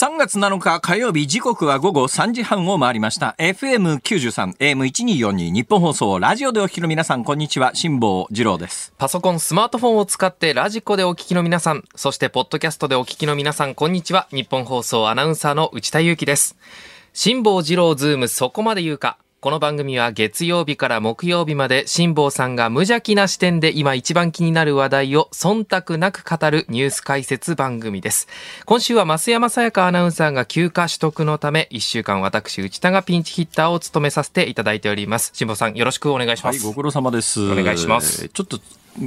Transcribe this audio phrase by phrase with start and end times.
[0.00, 14.26] 3月7日火曜日時刻は午後3時半を回りました FM93 AM1242 ニッポン放送ラジオでお聞きの皆さんこんにちは辛坊治郎ですパソコン、スマートフォンを使ってラジコでお聞きの皆さん、そしてポッドキャストでお聞きの皆さん、こんにちは。
[14.32, 16.56] ニッポン放送アナウンサーの内田祐樹です。
[17.12, 19.18] 辛坊二郎ズームそこまで言うか。
[19.42, 28.28] この番組は月曜日から木曜日まで辛坊さんが無邪気な視点で今一番気になる話題を忖度なく語るニュース解説番組です。
[28.66, 35.30] 今週は増山さやかアナウンサーが休暇取得のため、一週間私内田がピンチヒッターを務めさせていただいております。
[35.32, 36.58] 辛坊さんよろしくお願いします。
[36.58, 38.60] はいご苦労様ですお願いしますちょっと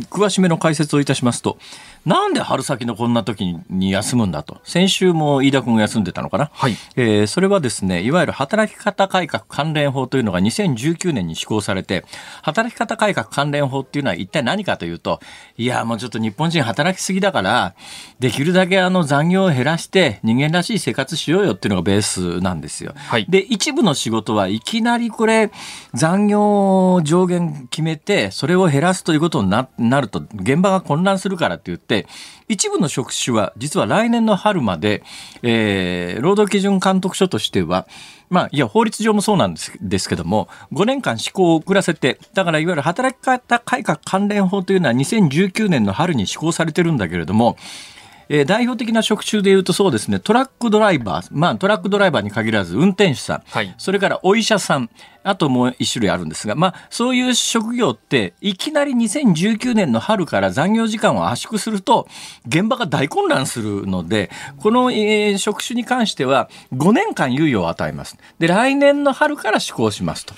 [0.10, 1.58] 詳しめの解説をいたしますと
[2.06, 4.60] なんで春先のこんな時に休むんだと。
[4.66, 6.50] 先週も飯田君が休んでたのかな。
[6.52, 6.76] はい。
[6.98, 12.04] えーそれはですねいわゆる働き方改革関連法というのが2019年に施行されて
[12.42, 15.22] 働き方改革関連法っていうのは一体何かというと
[15.58, 17.74] いやもうちょっと日本人働きすぎだから
[18.20, 22.94] できるだけあの残業を減らして人間らしい生活しようよっていうのがベースなんですよ。
[22.96, 23.26] はい。
[23.30, 25.52] で一部の仕事はいきなりこれ
[25.94, 32.08] 残業上限決めてそれを減らすということにななると現場が混乱するからって言って
[32.48, 35.04] 一部の職種は実は来年の春まで、
[35.42, 37.88] えー労働基準監督署としては
[38.34, 47.58] まあ、いや、法律上もそうなんですですけども、5年間施行を遅らせて、だからいわゆる働き方改革関連法というのは2019年の春に施行されてるんだけれども、
[48.30, 53.74] えー代表的な職種でいうとそうですね、トラックドライバー、まあトラックドライバーに限らず運転手さん、はい。
[53.78, 54.90] それからお医者さん、
[55.24, 62.08] あともう一種類あるんですが、まあそういう職業っていきなり2019年の春から残業時間を圧縮すると
[62.48, 68.18] 現場が大混乱するので、この、えー職種に関しては5年間猶予を与えます。
[68.40, 70.34] で、来年の春から施行しますと。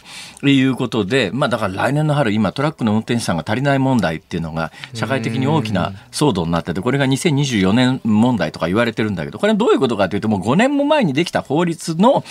[0.47, 12.23] いうことで、まあだから来年の春今トラックの運転手さんが足りない問題っていうのが社会的に大きな騒動になってて、これが2024年年問題とか言われてるんだけど、これどういうことかというと、もう5年も前にできた法律の、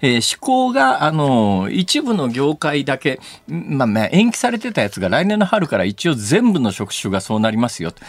[0.00, 8.02] えー施行が、あの、一部の業界だけ、まあ、まあ、延期されてたやつが来年の春から一応全部の職種がそうなりますよと。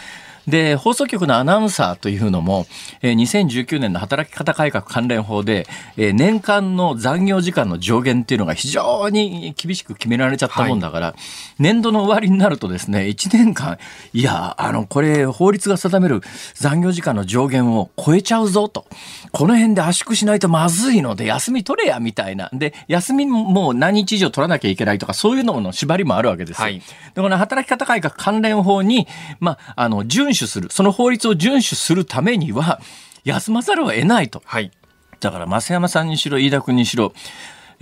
[0.48, 2.66] で、放送局のアナウンサーというのも、
[3.02, 11.14] えー2019年の働き方改革関連法で、えー年間の残業時間の上限っていうのが非常に厳しく決められちゃったもんだから、
[11.58, 13.78] 年度の終わりになるとですね、1年間、
[14.12, 16.22] いや、あの、これ、法律が定める
[16.54, 18.86] 残業時間の上限を超えちゃうぞと。
[19.32, 22.50] この辺で圧縮しないとまずいので、休み取れや、みたいな。
[22.52, 26.64] で、休みも何日以上取らなきゃいけないとか、そういうのの縛りもあるわけですよ。
[26.64, 26.82] はい
[27.14, 29.06] で、この働き方改革関連法に、
[29.40, 32.80] まあ、あの、遵守する、その法律を遵守するためには、
[33.24, 34.42] 休まざるを得ないと。
[34.44, 34.70] はい。
[35.20, 37.12] だから、増山さんにしろ、飯田君にしろ、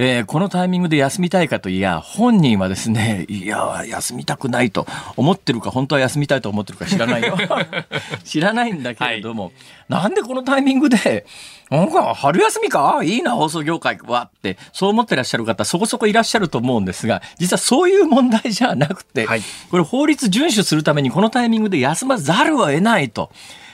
[0.01, 4.87] えーこのタイミングで休みたいかといや、本人はですね、 いや、休みたくないと
[5.17, 7.37] 思ってるか、本当は休みたいと思ってるか知らないよ。
[8.25, 9.51] 知らないんだけれども、
[9.89, 11.27] なんでこのタイミングで、
[11.69, 13.01] なんか春休みか？
[13.03, 23.31] いいな、放送業界はって、そう思ってらっしゃる方、そこそこいらっしゃると思うんですが、実はそういう問題じゃなくて、はいこれ法律遵守するためにこのタイミングで休まざるを得ないと。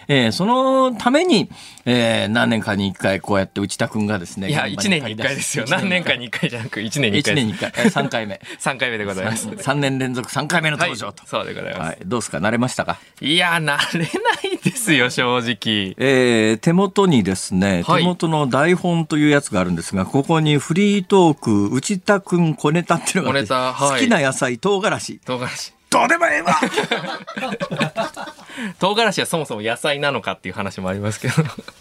[0.08, 1.48] えーそのために、
[1.84, 4.48] えー何年かに一回こうやって内田君がですね。
[4.48, 5.64] いや、現場1年に1回ですよ。
[5.68, 7.34] 何年かに1回じゃなく、1年に1 1回です。
[7.34, 8.40] 年に1回、えー3回目。
[8.60, 9.48] 3回目でございます。
[9.50, 11.26] 3年連続3回目のはい登場と。
[11.26, 11.80] そうでございます。
[11.88, 12.38] はい、どうですか？
[12.38, 12.98] 慣れましたか？
[13.20, 15.94] いや、慣れないですよ、正直。
[15.98, 25.18] えー手元にですね、はい手元の台本というやつがあるんですが、ここにフリートーク、内田くん小ネタっていうのがはい好きな野菜、唐辛子。
[25.26, 25.73] 唐辛子。
[25.94, 26.56] どうでもええわ
[28.80, 31.34] 唐辛子はそもそも野菜なのかっていう話もありますけど。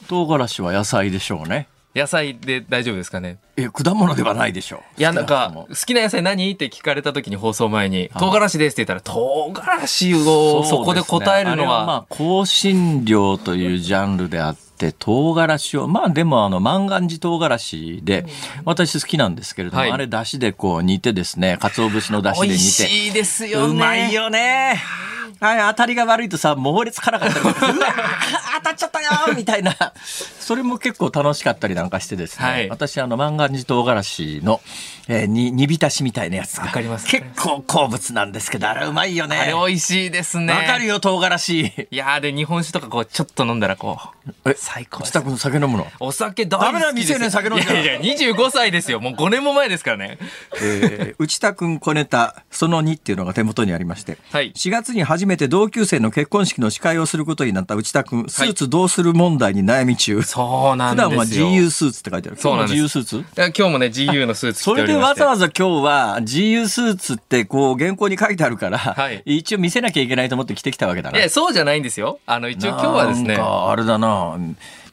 [0.08, 1.68] 唐辛子は野菜でしょうね。
[1.96, 3.38] 野菜で大丈夫ですかね？
[3.58, 4.80] え、果物ではないでしょう。
[5.00, 6.52] いや、なんか、少好きな野菜何？
[6.52, 14.56] って聞かれた時に放送前に、あ唐辛子ですって言ったら、唐辛子をそこで答えるのそうですねあれまは、あ、香辛料というジャンルであっ
[14.92, 18.26] て、唐辛子を、まあでもあの、万願寺唐辛子で、
[18.66, 22.90] 私好きなんですけれども、はいあれ出汁でこう煮てですね、鰹節の出汁で美味煮て。
[22.90, 23.74] しいですよね。
[23.74, 24.82] うまいよね。
[25.40, 27.48] はい、当たりが悪いとさ、猛烈辛かったり、 う
[27.80, 27.94] わ
[28.58, 29.76] 当たっちゃったよみたいな。
[30.40, 32.46] それも結構楽しかったりなんかしてですね。
[32.46, 34.62] はい私、あの、万願寺唐辛子の、
[35.08, 36.66] えーに、煮浸しみたいなやつが。
[36.66, 39.38] わかります結構好物なんですけど、あれうまいよね。
[39.38, 40.54] あれ美味しいですね。
[40.54, 41.60] わかるよ、唐辛子。
[41.60, 44.00] いやーで、日本酒とかこう、ちょっと飲んだらこ
[44.46, 45.88] う、え最高です内田君酒飲むの？
[46.00, 46.72] お酒大好き。
[46.72, 49.00] ダメだ未成年酒飲んじゃいやいや、25歳ですよ。
[49.02, 50.18] もう5年も前ですからね。
[50.62, 61.46] えー内田君小ネタその2っていうのが手元にありまして、はい4月に初めて同級生の結婚式の司会をすることになった内田君スーツどうする問題に悩み中、そうなん普ですよ。
[61.46, 65.22] 段は GU スーツって書いてあるそうなんです今日も GU スーツ今日もね、GU のスーツ着それでておりまして。
[65.24, 71.18] わざわざ今日は GU スーツってこう原稿に書いてあるから、はい一応見せなきゃいけないと思って着てきたわけだな。
[71.18, 72.20] いや、そうじゃないんですよ。
[72.26, 74.38] あの、一応今日はですねなん、かあれだな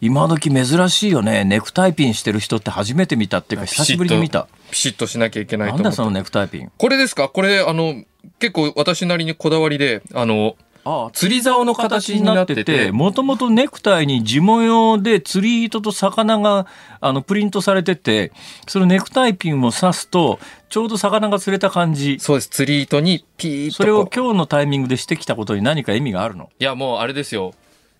[0.00, 1.44] 今時珍しいよね。
[1.44, 4.48] ネクタイピンしてる人って初めて見たっていうか久しぶりに見た。
[4.70, 6.72] ピシッとしなきゃいけないとなんだそのネクタイピン。
[6.76, 7.28] これですか？
[7.28, 8.02] これあの
[8.38, 12.90] 結構私なりにこだわりであのああ釣り竿の形になってて。
[12.92, 16.66] もともとネクタイに地模様で釣り糸と魚が
[17.02, 18.32] あのプリントされてて
[18.66, 20.38] そのネクタイピンを刺すと
[20.70, 22.16] ちょうど魚が釣れた感じ。
[22.18, 22.48] そうです。
[22.48, 26.48] 釣り糸にピーッとそれを今日のタイミングでしてきたことに何か意味があるの？
[26.58, 27.52] いやもうあれですよ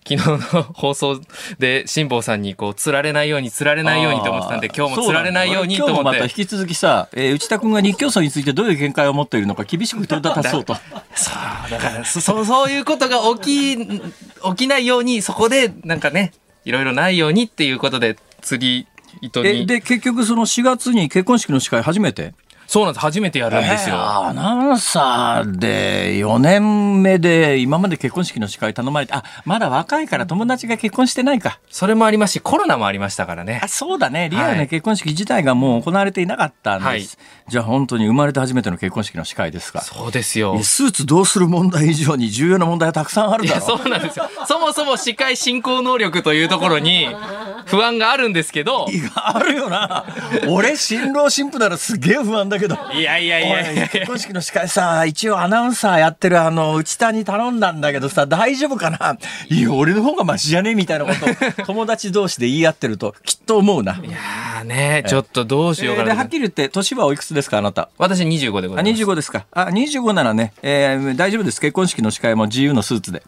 [0.07, 1.21] 昨日の放送
[1.59, 6.03] で辛坊さんにこう釣られないように釣られないようにと思ってたんで今日も釣られないようにと思って。
[6.03, 10.73] また引き続きさ、えー内田君が日教組についてどういう見解を持っているのか厳しく問いただそうと。
[11.69, 16.33] だからそそうそういうことが起き起きないようにそこでなんかね
[16.65, 18.87] いろいろないようにっていうことで釣り
[19.21, 22.33] 糸えにで結局その4月に結婚式の司会初めて？
[22.71, 23.01] そうなんです。
[23.01, 31.59] 初めてやるんですよ、えーアナウンサーで4年目で今まで結婚式の司会頼まれてあまだ若いから友達が結婚してないか。
[31.69, 33.59] それもありますしコロナもありましたからね。
[33.61, 34.29] あそうだね。
[34.29, 37.51] リアルはない結婚式自体がもう行われていなかったんです、はい。
[37.51, 39.81] じゃあ本当に生まれて初めての結婚式の司会ですか。
[39.81, 40.55] そうですよ。
[40.57, 43.61] えスーツどうする問題以上に重要な問題はたくさんあるだろ。
[43.61, 44.29] そうなんですよ。
[44.47, 47.13] そもそも司会進行能力というところに
[47.65, 48.87] 不安があるんですけど。
[49.13, 50.05] あるよな。
[50.47, 52.77] 俺新郎新婦ならすげえ不安だけど。
[52.93, 53.39] いやいや
[53.71, 59.17] いや結婚式の司会さ一応アナウンサーやってるあの内田に頼んだんだけどさ大丈夫かな？
[59.49, 60.75] いや俺の方がマシじゃね？
[60.75, 61.29] みたいなことを
[61.67, 63.93] 友達同士で言い合ってるときっと思うな。
[63.97, 66.15] いやーねちょっとどうしようかな。
[66.15, 67.89] はっきり言って年はおいくつですかあなた？
[67.97, 69.03] 私25でごあざいます。
[69.03, 69.45] 25ですか。
[69.51, 71.59] あ25ならね、えー大丈夫です。
[71.59, 73.23] 結婚式の司会も自由のスーツで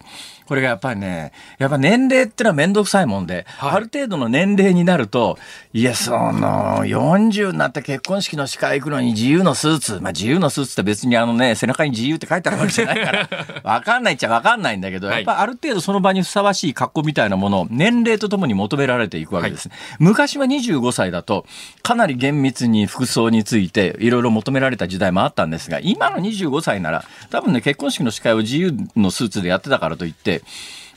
[0.47, 3.71] これがやっぱりねやっぱ年齢ってのは面倒くさいもんで、はい。
[3.71, 5.37] ある程度の年齢になると
[5.73, 13.29] いやその40になって結婚式の司会行くのに自由のスーツまあ自由のスーツって別にあのね背中に自由って書いてあるわけじゃないから
[13.63, 15.15] わかんないっちゃわかんないんだけど、はい。
[15.17, 19.69] やっぱある程度その場にふさわしい格好みたいなものを年齢とともに求められていくわけです、
[19.99, 21.45] 昔は25歳だと
[21.81, 30.32] かなり厳密に服装についていろいろ求められた時代もあったんですが今の25歳なら多分ね結婚式の司会を自由のスーツでやってたからといって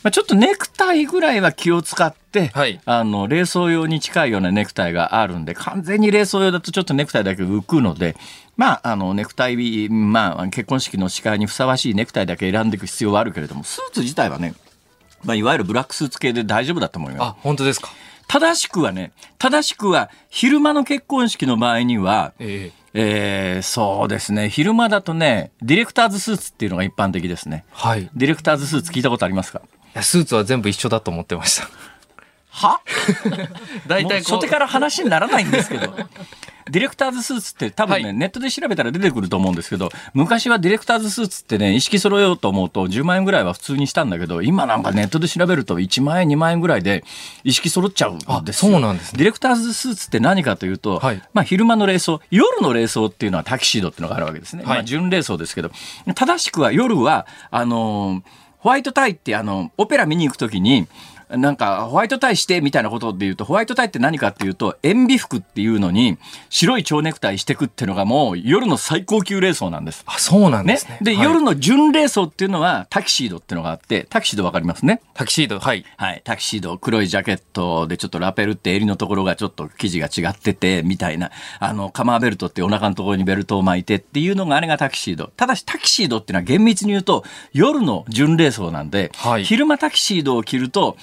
[0.07, 2.81] まあ、ちょっとネクタイぐらいは気を使って、はい。
[2.85, 8.15] あの冷装用に近いようなネクタイがあるんで完全に冷装用だとちょっとネクタイだけ浮くので
[8.57, 14.55] まああのネクタイまあ結婚式の司会にふさわしいネクタイだけ選んでいく必要はあるけれどもスーツ自体はね、
[15.25, 17.23] まあ、いわゆるブラックスーツ系で大丈夫だと思います。
[17.31, 17.89] あ本当ですか。
[18.29, 24.49] 正しくはね正しくは昼間の結婚式の場合にはえええーそうですね。
[24.49, 27.65] 昼間だとねディレクターズスーツっていうのが一般的ですね。
[27.71, 28.05] はい。
[28.05, 29.61] いディレクターズスーツ聞いたことありますか？
[29.95, 31.69] やスーツは全部一緒だと思ってました
[32.57, 32.81] は？
[33.87, 35.95] 大体初手から話にならないんですけど。
[36.69, 38.15] ディレクターズスーツって多分ね、はい。
[38.15, 47.05] ネットで調べたら出てくると思うんですけど昔はディレクターズスーツってね意識揃えようと思うと10万円ぐらいは普通にしたんだけど今なんかネットで調べると1万円2万円ぐらいで
[47.45, 48.73] 意識揃っちゃうんあですよ。
[48.73, 49.19] そうなんですね。
[49.19, 51.23] ディレクターズスーツって何かというと、はい。
[51.33, 54.77] まあ、昼間の冷装夜の冷装っていうのはタキシードっていうのがあるわけですね、はい。
[54.79, 55.71] まあ、純冷装ですけど。
[56.17, 60.89] 正しくは夜はあのーホワイトタイってあのオペラ見に行くときに
[61.29, 66.19] なんかホワイトタイしてみたいなことで言うとホワイトタイって何かっていうと塩ビ服っていうのに
[66.51, 70.05] 白い蝶ネクタイしてくっていうのがもう夜の最高級冷装なんです。
[70.07, 71.25] あそうなんでねすね、で、はい。
[71.25, 75.01] 夜の純冷装っていうのはタキシードっていうのがあってタキシードわかりますね？
[75.15, 75.85] タキシードはい。
[75.97, 85.33] はい、タキシード黒いジャケットでちょっとラペルって襟のところがちょっと生地が違っててみたいなあのカマーベルトってお腹のところにベルトを巻いてっていうのがあれがタキシード。
[85.37, 89.45] ただしタキシードっていうのは厳密に言うと夜の純冷装なんで、はい。
[89.45, 90.97] 昼間タキシードを着ると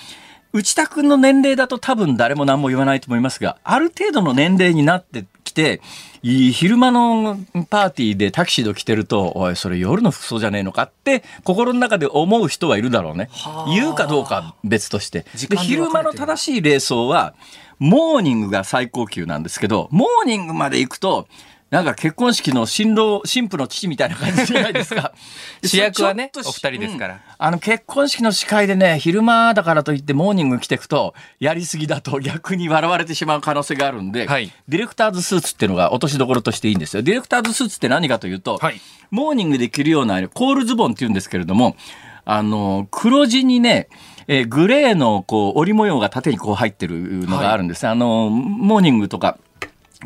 [0.53, 5.81] 内田君の年齢だと多分誰も何も言わないと思いますがある程度の年齢になってきて
[6.21, 7.37] 昼間の
[7.69, 13.29] パーティーでタキシード着てるとおいそれ夜の服装じゃねえのかって心の中で思う人はいるだろうね。
[13.31, 13.73] はあ。
[13.73, 15.25] 言うかどうかは別として。
[15.35, 17.33] 時で昼間の正しい冷装は
[17.79, 21.27] モーニングが最高級なんですけどモーニングまで行くと
[21.73, 25.11] なんか結婚式の新郎新婦の父みたいな感じじゃないですか。
[25.65, 27.15] 主役はねお二人ですから。
[27.15, 27.19] うん。
[27.35, 34.51] あの結婚式の司会でね昼間だからといってモーニング着てくとやりすぎだと 逆に笑われてしまう可能性があるんで、はい。
[34.67, 37.01] ディレクターズスーツっていうのが落としどころとしていいんですよ。
[37.01, 38.79] ディレクターズスーツって何かというと、はい。
[39.09, 41.75] モーニングで着るようなコールズボンっていうんですけれども
[42.23, 43.89] あの黒地にね
[44.27, 49.37] えーグレーのこう織り模様が縦にこう入ってるのがあるんです、あのモーニングとか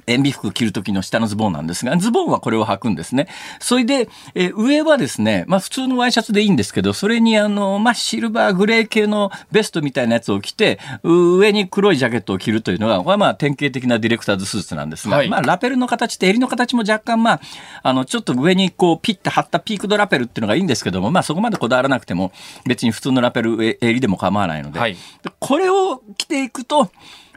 [0.05, 3.27] 塩ビ服着る時の下のズボンなんですが、ズボンはこれを履くんですね。
[3.59, 17.41] それで、えー上はですね、まあ普通のワイシャツでいいんですけど、それにあの、まあシルバーグレー系のベストみたいなやつを着て、う上に黒いジャケットを着るというのが、これはまあ典型的なディレクターズスーツなんですが、はいまあラペルの形って襟の形も若干まあ、
[17.83, 22.31] あの、ちょっと上にこうピッて張ったピークドラペルっていうのがいいんですけども、まあそこまでこだわらなくても、
[22.65, 26.89] 別に普通のラペルえ襟でも構わないので、はいでこれを着ていくと、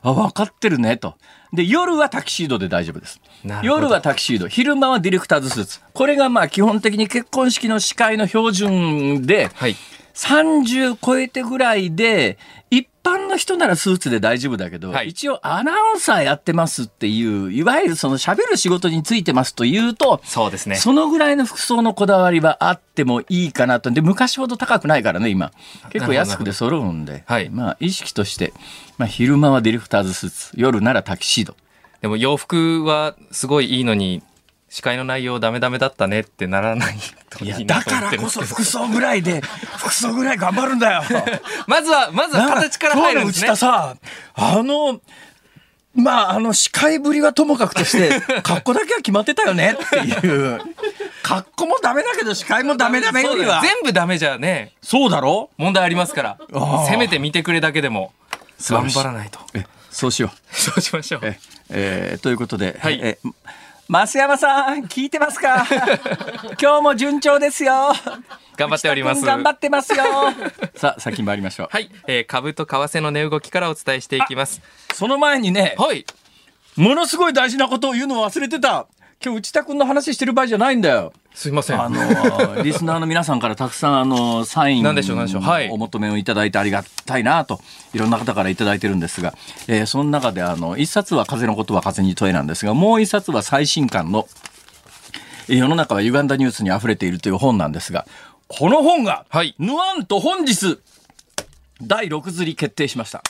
[0.02, 1.14] あ、分かってるね、と。
[1.52, 3.20] で、夜はタキシードで大丈夫です
[3.62, 5.80] 夜はタキシード、昼間はディレクターズスーツ。
[5.92, 9.76] これがまあ基本的に結婚式の司会の標準で、はい。
[10.14, 12.38] 30超えてぐらいで、
[12.70, 20.76] 一般の人ならスーツで大丈夫だけど、はい一応アナウンサーやってますっていう、いわゆるその喋る仕事についてますというと、そうですね。
[20.76, 23.90] そのぐらいの服装のこだわりはあってもいいかなと。
[23.90, 25.52] で、昔ほど高くないからね、今。
[25.90, 27.24] 結構安くで揃うんで。
[27.26, 28.52] はいまあ、意識として、
[28.98, 31.56] まあ、昼間はディレクターズスーツ、夜ならタキシード。
[32.00, 34.22] でも洋服はすごいいいのに、
[34.70, 36.96] 司会の内容ダメダメだったねってならない
[37.28, 39.40] といや、いだからこそ服装ぐらいで、
[39.78, 41.02] 服装ぐらい頑張るんだよ。
[41.66, 43.96] まずは、まずは形から入るんですね今日の内田。
[43.96, 43.96] さ、
[44.34, 45.00] あの、
[45.92, 50.60] まあ、あの、司会ぶりはともかくとして、 格好だけは決まってたよねっていう。
[51.24, 53.60] 格好もダメだけど、司会もダメダメよりは。
[53.62, 55.50] 全部ダメじゃね、そうだろ？
[55.56, 56.38] 問題ありますから。
[56.88, 58.12] せめて見てくれだけでも、
[58.68, 59.40] 頑張らないと。
[59.54, 60.56] え、そうしよう。
[60.56, 61.20] そうしましょう。
[61.24, 61.38] え
[61.70, 63.18] えーということで、はいえ
[63.90, 65.66] 増山さん聞いてますか？
[66.62, 67.92] 今日も順調ですよ
[68.56, 69.22] 頑張っております。
[69.22, 70.04] 頑張ってますよ
[70.76, 74.62] さあ先参りましょう、はい、えー株と為替の値動きからお伝えしていきます。
[74.94, 76.06] その前にねはい。
[76.76, 78.86] ものすごい大事なことを言うのを忘れてた
[79.22, 81.80] 今日内田君の話してる場合じゃないんだよすいません。
[81.80, 82.00] あの
[82.64, 87.60] リスナーの皆さんからたくさんあのサインなんでしょうなんでしょうはいお求めをいただいてありがたいなと
[87.92, 89.34] いろんな方からいただいてるんですが、
[89.68, 94.26] えーその中であの一冊は風のことは風に問えなんですがもう一冊は最新刊の
[95.48, 98.06] えー世の中は歪んだニュースに溢れているという本なんですが
[98.48, 100.78] この本が、はいぬわんと本日
[101.82, 103.22] 第6釣り決定しました。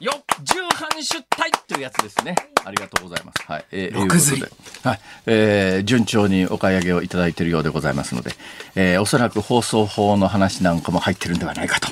[0.00, 2.34] よ重版出体というやつですね。
[2.64, 3.44] ありがとうございます。
[3.46, 3.64] はい。
[3.72, 4.46] えー六釣り
[4.82, 5.00] はい。
[5.26, 8.32] えー順調にお買い上げをいただいているようでございますので、
[8.74, 11.88] えーおそらく放送法の話なんかも入ってるんではないかと。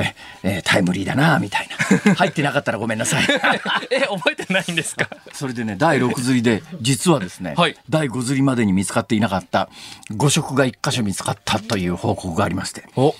[0.00, 1.68] ええータイムリーだなみたい
[2.06, 2.14] な。
[2.14, 3.24] 入ってなかったらごめんなさい。
[3.90, 5.08] え、覚えてないんですか？
[5.32, 9.68] それでね、第6釣りで、実はですね、はい第5釣りまでに見つかっていなかった
[10.12, 12.84] 5色が1箇所見つかったという報告がありまして。
[12.94, 13.14] こ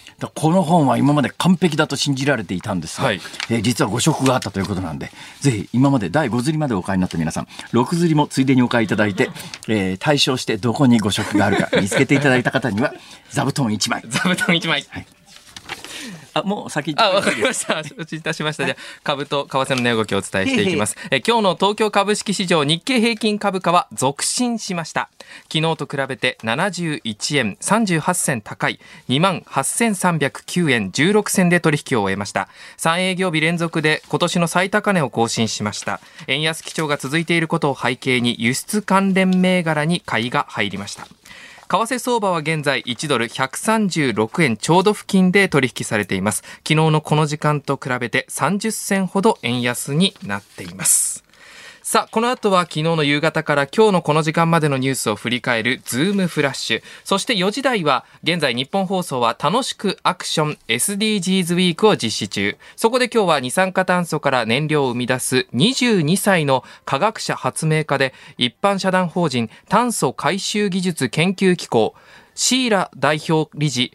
[0.51, 5.11] の本は今まで完璧だと信じられていたんですが、はいえー実は5色があったということなんで、
[5.41, 9.31] ぜひ今まで第5釣りまでお買いになった皆さん、6釣りもついでにお買いいただいて、
[9.69, 12.93] えー対象してどこに5色があるか見つけていただいた方には、
[13.31, 14.03] 座布団1枚。
[14.09, 14.85] 座布団1枚。
[16.35, 17.83] あ、もう先あ、わかりました。
[17.83, 18.65] 承知いたしました。
[18.65, 20.97] じゃあ、株と為替の値動きをお伝えしていきます。
[21.11, 25.11] え今日の東京株式市場日経平均株価は続伸しました。
[25.53, 32.49] 昨日と比べて71円38銭高い28,309円16銭で取引を終えました。
[32.79, 36.01] 3営業日連続で今年の最高値を更新しました。
[36.27, 41.07] 円安基調が続いていることを背景に輸出関連銘柄に買いが入りました。
[41.71, 46.43] 為替相場は現在1ドル136円ちょうど付近で取引されています。
[46.67, 51.23] 昨日のこの時間と比べて30銭ほど円安になっています。
[51.91, 56.83] さあ、この後は昨日の夕方から今日のこの時間までのニュースを振り返るズームフラッシュ。
[57.03, 62.57] そして4時台は現在日本放送は楽しくアクション SDGs ウィークを実施中。
[62.77, 71.97] そこで今日は二酸化炭素から燃料を生み出す22歳の科学者発明家で一般社団法人炭素回収技術研究機構
[72.37, 73.93] シーラ代表理事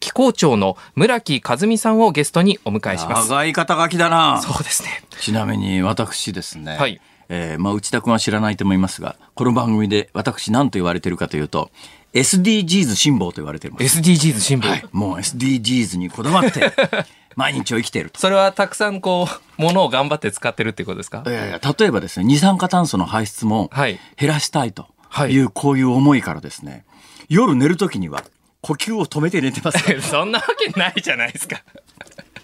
[0.00, 3.30] 機構長の村木和美さんをゲストにお迎えします。
[3.30, 4.42] 長い肩書きだな。
[4.42, 5.02] そうですね。
[5.18, 7.00] ちなみに私ですね、はい
[7.34, 11.70] えーまあ、内田君は知らないと思いますがこの番組で私何と言われてるかというと
[12.12, 14.68] SDGs 辛抱と言われています、SDGs 新聞。
[14.68, 16.70] はい、もう SDGs にこだわって
[17.36, 18.20] 毎日を生きていると。
[18.20, 19.26] それはたくさんこ
[19.58, 21.22] う、ものを頑張って使ってるってことですか？
[21.26, 26.84] いやいや例えばですね二酸化炭素の排出もはい減らしたいとはいいうこういう思いからですね
[27.30, 28.22] 夜寝る時には
[28.60, 31.62] 呼吸を止めて寝てます そんなわけないじゃないですか。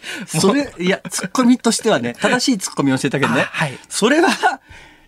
[0.27, 3.79] それいやツッコミとしてはね正しいツッコミをしてたけどね、あはい。
[3.89, 4.61] それは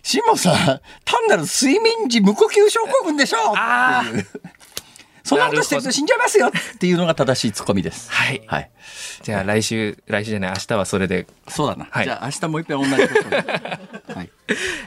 [0.03, 4.27] しもさ単なる睡眠時無呼吸症候群でしょあっていう
[5.31, 8.11] そんなことしてると死んじゃいますよっていうのが正しいツッコミです。
[8.11, 8.41] はい。
[8.47, 8.69] はい。
[9.23, 11.25] じゃあ来週、来週じゃない、明日はそれで。
[11.47, 11.87] そうだな。
[11.89, 13.31] はいじゃあ明日もう一遍同じことを。
[14.17, 14.29] はい。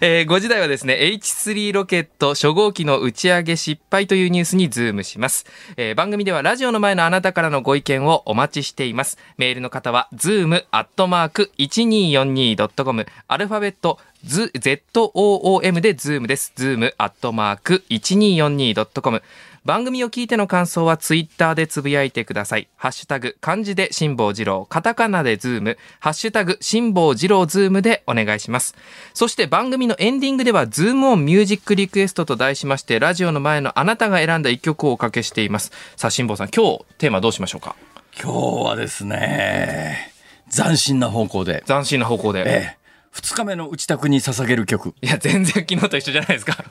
[0.03, 5.47] えー5時台はですね、H3 ロケット初号機の打ち上げ失敗というニュースにズームします。
[5.79, 9.17] えー番組ではラジオの前のあなたからのご意見をお待ちしています。
[9.39, 16.53] メールの方は、zoom.1242.com、アルファベット、ZOOM でズームです。
[16.57, 19.23] zoom.1242.com。
[19.65, 22.69] 番組を聞いての感想はツイッターでつぶやいてください。
[22.77, 28.75] ハッシュタグ、漢字で辛坊治郎、カタカナでズーム、ハッシュタグ、辛坊治郎ズームでお願いします。
[29.15, 35.73] そして番組のエンディングでは、ズームオンミュージックリクエストと題しまして、ラジオの前のあなたが選んだ一曲をおかけしています。
[35.97, 37.75] さあ、辛坊さん、今日テーマどうしましょうか？
[38.23, 40.13] 今日はですね、
[40.55, 42.41] 斬新な方向で、斬新な方向で。
[42.41, 42.79] ええ、
[43.13, 44.95] 二日目の打ち宅に捧げる曲。
[45.01, 46.63] いや、全然昨日と一緒じゃないですか。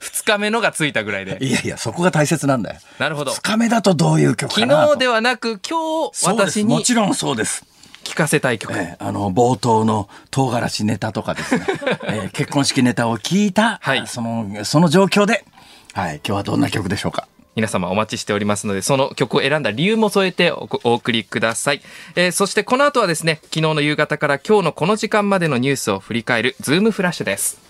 [0.00, 1.38] 二日目のがついたぐらいで。
[1.40, 2.80] いやいや、そこが大切なんだよ。
[2.98, 3.32] なるほど。
[3.32, 4.94] 二日目だとどういう曲か昨なと。
[4.94, 7.64] 日ではなく、今日、私にもちろんそうです。
[8.04, 8.72] 聞かせたい曲。
[8.72, 11.66] ええあの冒頭の唐辛子ネタとかですね、
[12.08, 15.44] ええ結婚式ネタを聞いた、はいそのその状況で、
[15.92, 17.26] はい、今日はどんな曲でしょうか。
[17.56, 21.82] 皆様お待ちしておりますので、その曲を選んだ理由も添えておお送りください。
[22.14, 27.65] えーそしてこの後はですね、昨日の夕方から今日のこの時間までのニュースを振り返るズームフラッシュです。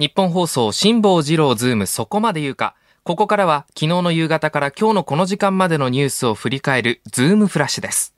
[0.00, 2.74] ニッポン放送辛坊治郎ズームそこまで言うか。
[3.02, 8.14] ここからは昨日の夕方から今日のこの時間までのニュースを振り返るズームフラッシュです。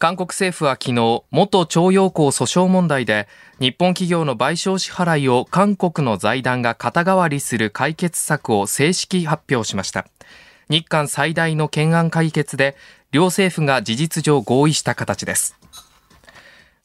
[0.00, 3.28] 韓国政府は昨日、元徴用工訴訟問題で、
[3.60, 10.04] 日本企業の賠償支払いを韓国の財団が肩代わりする解決策を正式発表しました。
[10.68, 12.74] 日韓最大の懸案解決で、
[13.12, 15.56] 両政府が事実上合意した形です。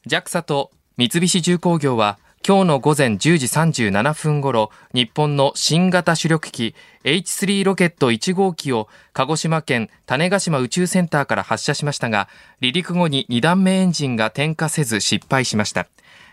[0.06, 0.70] JAXA と
[1.00, 12.28] 三菱重工業は今日の午前10時37分ごろ日本の新型主力機 H3 ロケット1号機を鹿児島県種子島宇宙センターから発射しましたが
[12.60, 15.88] 離陸後に2段目エンジンが点火せず失敗しました。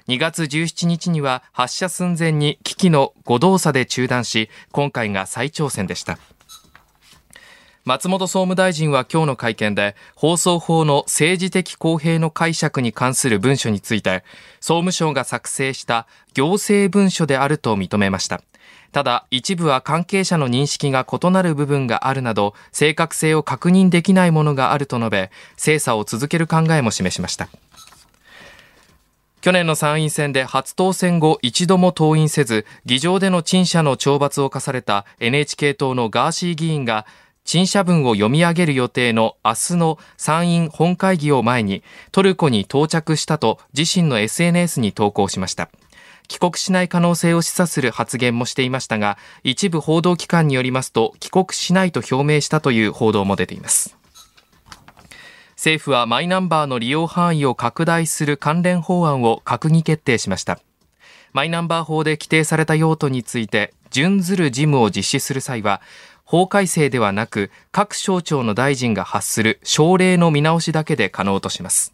[0.09, 6.19] 2月17日には発射寸前に機器の誤動作で中断し今回が再挑戦でした。
[7.87, 14.25] 松本総務大臣は今日の会見で放送法の政治的公平の解釈に関する文書について
[14.59, 18.41] 総務省が作成した行政文書であると認めました。
[18.91, 27.47] ただ一部は関係者の認識が異なる部分があるなど正確性を確認できないものがあると述べ精査を続ける考えも示しました。
[29.39, 37.05] 去年の参院選で初当選後一度も登院せず議場での陳謝の懲罰を課された NHK 党のガーシー議員が
[37.47, 41.81] 陳謝文を読み上げる予定の明日の参院本会議を前に
[42.11, 45.69] トルコに到着したと自身の SNS に投稿しました。
[46.27, 53.95] 帰国しない可能性を示唆する発言もしていましたが一部報道機関によりますと帰国しないと表明したという報道も出ています。
[55.51, 60.59] 政府はマイナンバーの利用範囲を拡大する関連法案を閣議決定しました。
[61.31, 65.81] マイナンバー法で規定された用途について準ずる事務を実施する際は
[66.27, 71.93] 法改正ではなく各省庁の大臣が発する省令の見直しだけで可能とします。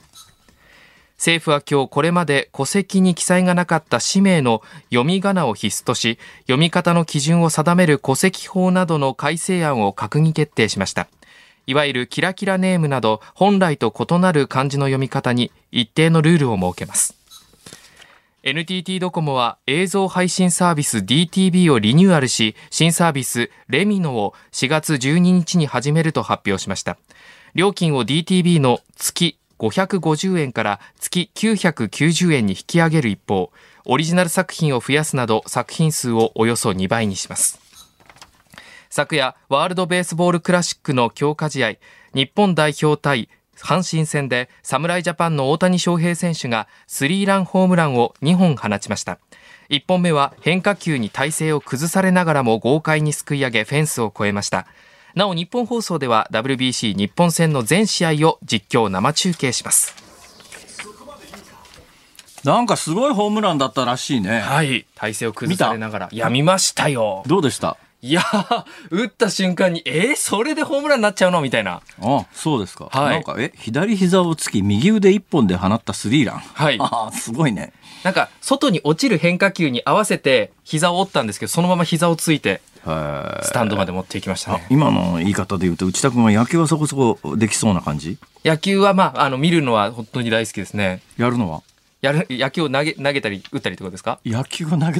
[1.17, 11.07] 政府は今日これまで戸籍に記載がなかった氏名の読み仮名を必須とし読み方の基準を定める戸籍法などの改正案を閣議決定しました。
[11.67, 17.22] いわゆるキラキラネームなど本来と異なる漢字の読み方に一定のルールを設けます。
[18.45, 26.97] NTT ドコモは映像配信サービス DTV をリニューアルし新サービスレミノを4月12日に始めると発表しました。
[27.55, 33.49] 料金を DTV の月550円から月990円に引き上げる一方
[33.85, 37.61] オリジナル作品を増やすなど作品数をおよそ2倍にします。
[38.89, 41.75] 昨夜ワールドベースボールクラシックの強化試合
[42.13, 43.29] 日本代表対
[43.63, 49.19] 阪神戦で侍ジャパンの大谷翔平選手がスリーランホームランを2本放ちました。
[49.69, 54.67] 1本目は変化球に体勢を崩されながらも豪快にすくい上げフェンスを越えました。
[55.15, 59.95] なお日本放送では WBC 日本戦の全試合を実況生中継します。
[62.43, 64.41] なんかすごいホームランだったらしいね。
[64.41, 64.85] はい。
[64.95, 66.09] 体勢を崩されながら。
[66.11, 67.23] いや見ましたよ。
[67.25, 67.77] どうでした？
[68.05, 71.39] いやー打った瞬間にえー、それでホームランになっちゃうの？
[71.39, 71.81] みたいな。
[72.01, 72.89] あそうですか。
[72.91, 73.13] はい。
[73.15, 76.39] なんか、え、左膝をつき、右腕一本で放ったスリーラン。
[76.39, 76.77] はい。
[76.81, 77.71] ああ、すごいね。
[78.03, 88.17] なんか外に落ちる変化球に合わせて膝を折ったんですけどそのまま膝をついてはいスタンドまで持っていきましたあね今の言い方で言うと、内田君は野球はそこそこできそうな感じ？
[88.43, 91.01] 野球はまああの見るのは本当に大好きですね。
[91.15, 91.63] やるのは？
[92.03, 94.19] やる野球を投げ投げたり打ったりってことですか？
[94.25, 94.99] 野球を投げ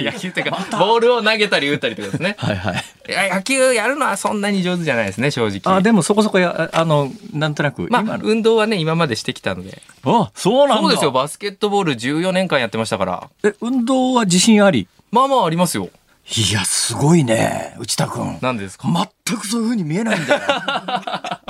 [0.00, 2.34] る 野球っていうか、ボールを投げたり打ったりってことですね。
[2.38, 2.84] はいはい。
[3.08, 5.76] いや野球やるのはそんなに上手じゃないですね、正直。
[5.76, 7.86] あでもそこそこやあのなんとなく。
[7.88, 9.80] まあ、運動はね、今までしてきたので。
[10.04, 10.82] あそうなんだ。
[10.82, 13.30] そうですよ、バスケットボール14年間やってましたから。
[13.44, 14.88] え運動は自信あり？
[15.12, 15.88] まあまあありますよ。
[16.36, 18.38] いやすごいね内田君。
[18.40, 18.88] なんでですか？
[19.26, 20.40] 全くそういうふうに見えないんだよ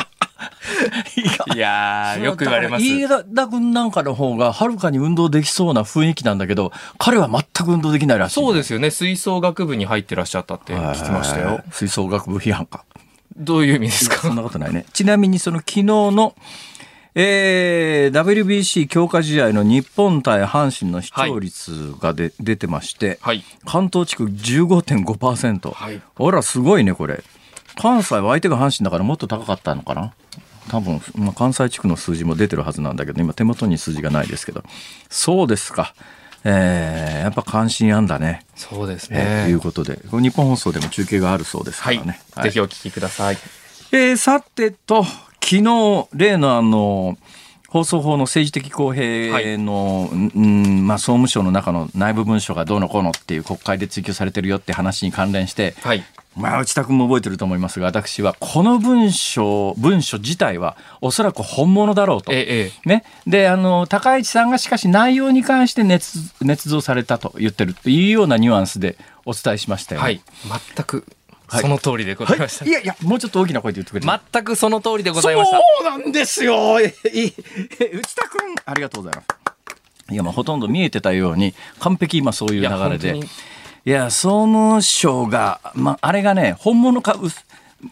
[1.55, 2.85] いやー、よく言われます。
[2.85, 11.63] 飯田君なんかの方がはるかに運動できそうな雰囲気なんだけど彼は全く運動できないらしいそうですよね、吹奏楽部に入ってらっしゃったって聞きましたよ。
[11.71, 12.85] 吹奏楽部批判か
[13.37, 14.85] どういう意味ですそかんなことないね。
[14.93, 16.35] ちなみにその昨日の、
[17.15, 23.43] えー、WBC 強化試合の日本対阪神の視聴率がで、出てまして、はい。
[23.65, 25.73] 関東地区15.5%。
[25.73, 27.23] はいあら、すごいね、これ。
[27.77, 30.13] 関西は相手が阪神だからもっと高かったのかな？
[30.71, 34.63] 多分、まあ、関西地区の数字も出てるはずなんだけど、今手元に数字がないですけど。
[35.09, 35.95] そうですか。
[36.45, 38.47] えー、やっぱ関心あんだね。
[38.57, 39.53] そうですえーいね。
[39.55, 42.21] うことで、これ日本放送でも中継があるそうですかはいらね。。
[42.43, 43.39] ぜひお聞きください。
[43.93, 45.05] えーさてと、
[45.43, 47.19] 昨日、例のあの、
[47.71, 56.05] 放送法の政治的公平の、うんまあ、総務省の中の内部文書がどうのこうのっていう国会で追及されてるよって話に関連して、はい。
[56.37, 62.33] まあ、内田君も覚えてると思いますが、私はこの文書、文書自体はおそらく本物だろうと。
[62.33, 65.99] ええ、えね、であの高市さんがしかし内容に関して捏
[66.45, 70.05] 捏造されたと言ってるというようなニュアンスでお伝えしましたよね。
[70.05, 70.11] えは
[70.59, 70.61] い。
[70.77, 71.20] 全く、はい
[71.51, 72.65] その通りでございました。
[72.65, 74.21] いやいや、もうちょっと大きな声で言ってくれて。
[74.33, 75.57] 全くその通りでございました。
[75.57, 76.77] そうなんですよ。
[76.77, 79.27] 内田君、ありがとうございます。
[80.13, 83.17] いや、まあ、ほとんど見えてたように、完璧今そういう流れで。
[83.17, 87.17] いや、総務省が、まあ、あれがね、本物か、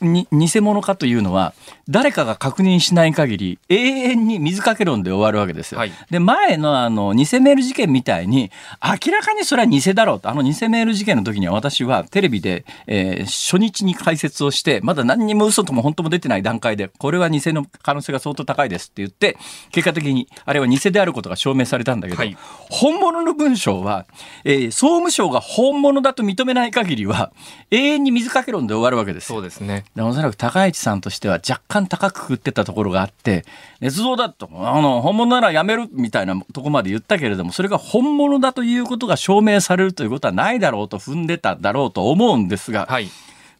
[0.01, 1.55] に偽物かというのは、
[1.88, 5.79] 誰かが確認しない限り、永遠に水かけ論で終わるわけですよ。
[5.79, 8.51] はいで、前のあの、偽メール事件みたいに、
[8.83, 19.37] 明らかにそれは偽だろうと、あの偽メール事件の時には私はテレビで、えー初日に解説をして、まだ何にも嘘とも本当も出てない段階で、これは偽の可能性が相当高いですって言って、
[19.70, 22.37] 結果的に、あれは偽であることが証明されたんだけど、はい
[22.70, 24.07] 本物の文章は、
[24.44, 27.33] えー総務省が本物だと認めない限りは、
[27.70, 29.78] 永遠に水かけ論で終わるわけですよそうですね。
[29.95, 33.45] でおそらく高市さんとしては若干高く食ってたところがあって
[33.81, 43.09] 捏造だとあの本物ならやめるみたいなとこまで言ったけれどもそれが本物だということが証明されるということはないだろうと踏んでただろうと思うんですが、はい。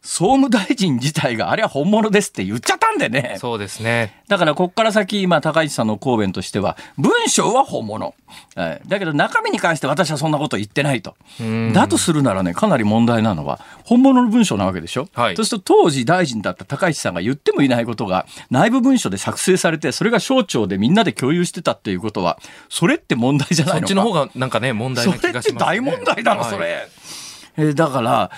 [0.01, 4.23] 総務大臣自体があれは本物ですって言っちゃったんでねそうですね。
[4.27, 8.15] だからここから先今高市さんの答弁としては文章は本物、
[8.55, 11.15] えーだけど中身に関して私はそんなこと言ってないと。
[11.39, 25.59] うんだとするならね、かなり問題なのは、本物の文章なわけでしょ、はいそうすると当時大臣だった高市さんが言ってもいないことが、内部文書で作成されて、それが省庁でみんなで共有してたっていうことは、それって問題じゃないのかそっちの方がなんかね、問題な気それってがします、ね。
[25.59, 26.87] 大問題だろ、はいそれ。
[27.57, 28.31] えーだから、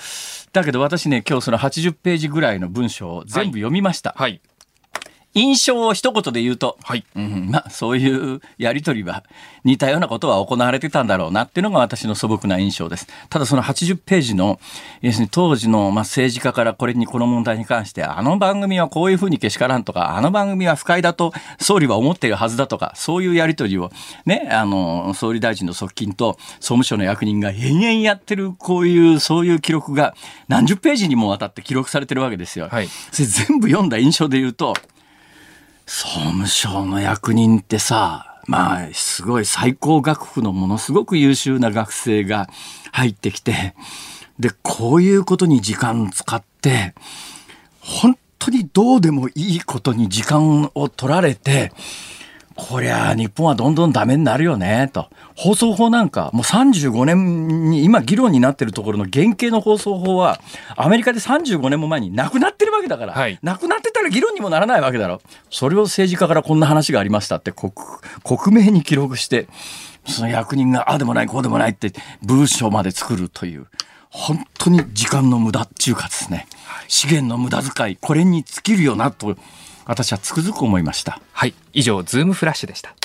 [0.53, 4.13] だけど私ね、今日その80ページぐらいの文章を全部読みました。
[4.17, 4.41] はい。
[5.33, 7.05] 印象を一言で言うと、はい。
[7.15, 9.23] うん、まあそういうやり取りは
[9.63, 13.07] 似たようなことは行われてたんだろうなっていうのが私の素朴な印象です。
[13.29, 14.59] ただその80ページの
[15.01, 23.91] 要するに当時のまあ政治家からこれにこの問題に関してあの番組はこういうふうにけしからんとかあの番組は不快だと総理は思っているはずだとかそういうやり取りを
[24.25, 30.13] ねあの総理大臣の側近と総務省の役人が延々やってるこういうそういう記録が
[30.47, 32.67] 何十ページにもわたって記録されてるわけですよ。
[32.69, 34.73] はいそれ全部読んだ印象で言うと
[35.93, 42.47] 総務省の役人ってさ、まあ、すごい最高学府のものすごく優秀な学生が
[42.93, 43.75] 入ってきて、
[44.39, 46.95] で、こういうことに時間使って、
[47.81, 51.73] 本当にどうでもいいことに時間を取られて、
[52.67, 55.09] こりゃ日本はどんどんダメになるよねと。
[55.35, 60.39] 放送法なんかもう35年に今議論になってるところの原型の放送法は
[60.75, 63.39] アメリカで35年も前になくなってるわけだから、はい。
[63.41, 65.21] なくなってたら議論にもならないわけだろ。
[65.49, 67.73] それを政治家からこんな話がありましたって国
[68.23, 69.47] 国名に記録して
[70.05, 73.65] その役人がああでもないこうでもないって文章まで作るという
[74.11, 76.47] 本当に時間の無駄っていうかですね。
[76.87, 79.35] 資源の無駄遣いこれに尽きるよなと
[79.91, 81.19] 私はつくづく思いました。
[81.33, 81.53] はい。
[81.73, 82.95] 以上、ズームフラッシュでした。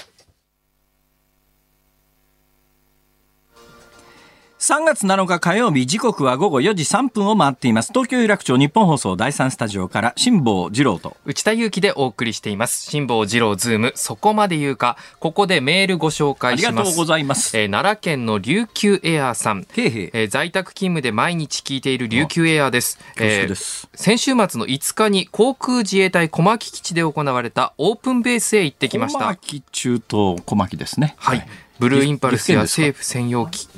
[4.69, 12.91] 3月7日火曜日時刻は午後4時3分を回っています東京有楽町ニッポン放送第3スタジオから辛坊治郎と内田祐樹でお送りしています。
[12.91, 14.97] 辛坊治郎ズーム、そこまで言うか。
[15.21, 16.73] ここでメールご紹あ介します。
[16.73, 17.57] りがとうございます。
[17.57, 19.65] えー奈良県の琉球エアーさん。
[19.73, 22.99] へいへいえー在宅勤務で毎日聞いている琉球エアーです。
[23.15, 29.21] 恐縮です先週末の5日に航空自衛隊小牧基地で行われたオープンベースへ行ってきました。
[29.21, 31.15] 小牧中東小牧ですね。
[31.19, 31.47] はい、
[31.79, 33.69] ブルーインパルスや政府専用機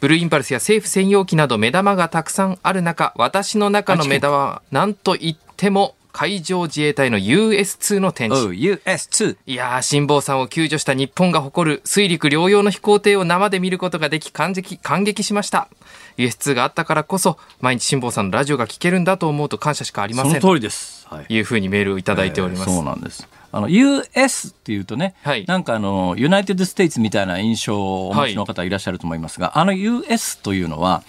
[0.00, 15.68] ブルーインパルスや政府専用機など目玉がたくさんある中私の中の目玉は何と言っても海上自衛隊の US2 の展示 Oh, US2 いやー辛坊さんを救助した日本が誇る水陸両用の飛行艇を生で見ることができ感激感激しました。
[16.16, 20.40] US2 があったからこそ毎日辛坊さんのラジオが聞けるんだと思うと感謝しかありません。
[20.40, 21.26] その通りです、はい。
[21.26, 25.44] というふうにメールをいただいております、えーそうなんですあの US っていうとね、はい。
[25.46, 31.02] なんかあの United States みたいな印象をお持ちの方いらっしゃると思いますが、あの US というのは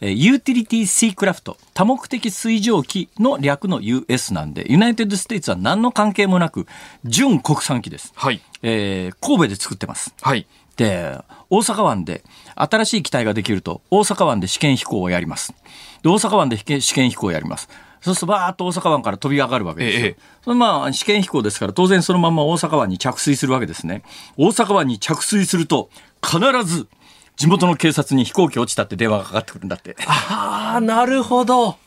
[0.00, 6.66] えー Utility Seacraft 多目的水上機の略の US なんで United States は何の関係もなく
[7.04, 8.40] 純国産機です、はい。
[8.62, 10.14] えー神戸で作ってます。
[10.20, 10.46] はい。
[10.76, 11.16] で
[11.50, 12.24] 大阪湾で
[12.56, 15.54] 新しい機体ができると大阪湾で試験飛行をやります。
[16.02, 17.68] で大阪湾で試験飛行をやります
[18.04, 24.02] そうするとバーッと大阪湾から飛び上がるわけですよ、ええそのまあ試験飛行ですから当然そのまま大阪湾に着水するわけですね。
[24.36, 25.88] 大阪湾に着水すると
[26.22, 26.86] 必ず
[27.36, 29.96] 地元の警察に飛行機落ちたって電話がかかってくるんだって。
[30.06, 31.78] ああなるほど。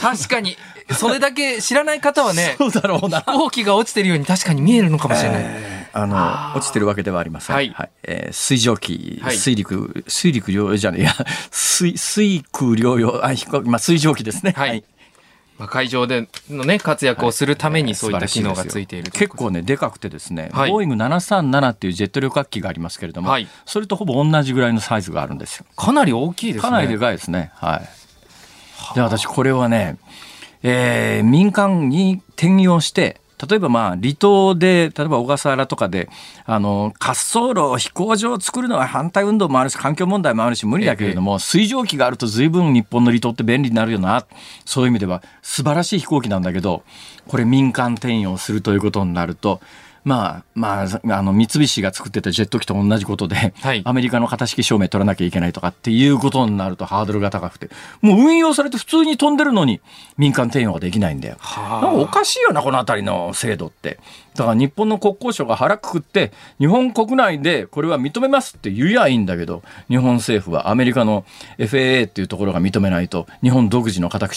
[0.00, 0.56] 確かに
[0.92, 3.20] それだけ知らない方はね そうだろうな。
[3.20, 5.46] 飛行機が落ちてるように確かに見えるのかもしれない、
[5.92, 7.56] あの落ちてるわけではありません。
[7.56, 7.74] はい。
[8.02, 9.36] えー水蒸気、はい。
[9.36, 11.14] 水陸、水陸両用じゃねえいや、
[11.50, 14.54] 水、水空両用、あ、飛行機、まあ、水蒸気ですね。
[14.56, 14.82] はい
[15.58, 25.66] まあ、海上でのね活躍をするためにそういった機能がついているという結構ねでかくてですね、はいボーイング737っていうジェット旅客機がありますけれども、はいそれとほぼ同じぐらいのサイズがあるんですよ。
[25.76, 27.50] かなり大きいですねかなりでかいですね。
[27.54, 27.82] は
[28.92, 28.94] い。
[28.94, 29.98] で私これはね、
[30.62, 36.08] えー民間に転用して例えばまあ離島で例えば小笠原とかで
[36.44, 44.26] あの滑走路飛行場を作るのは反対運動もあるし環境問題もあるし無理だけれども、水蒸気があると随分日本の離島って便利になるよな
[44.64, 46.82] そういう意味では素晴らしい飛行機なんだけど
[47.28, 49.60] これ民間転用するということになると。
[50.04, 57.68] まあまあ、あの三菱が作ってたジェット機と同じことで、はいアメリカの型式証明取らなきゃいけないとかっていうことになるとハードルが高くて
[58.00, 59.80] もう運用されて普通に飛んでるのに
[60.16, 61.36] 民間転用ができないんだよ。
[61.38, 63.98] はあなんかおかしいよなこの辺りの制度って。
[64.38, 71.24] だから日本の国交省が腹くくって日本国内でこれは認めますって言えばいいんだけど日本政府はアメリカの
[71.58, 74.36] FAA っていうところが認めないと日本独自の形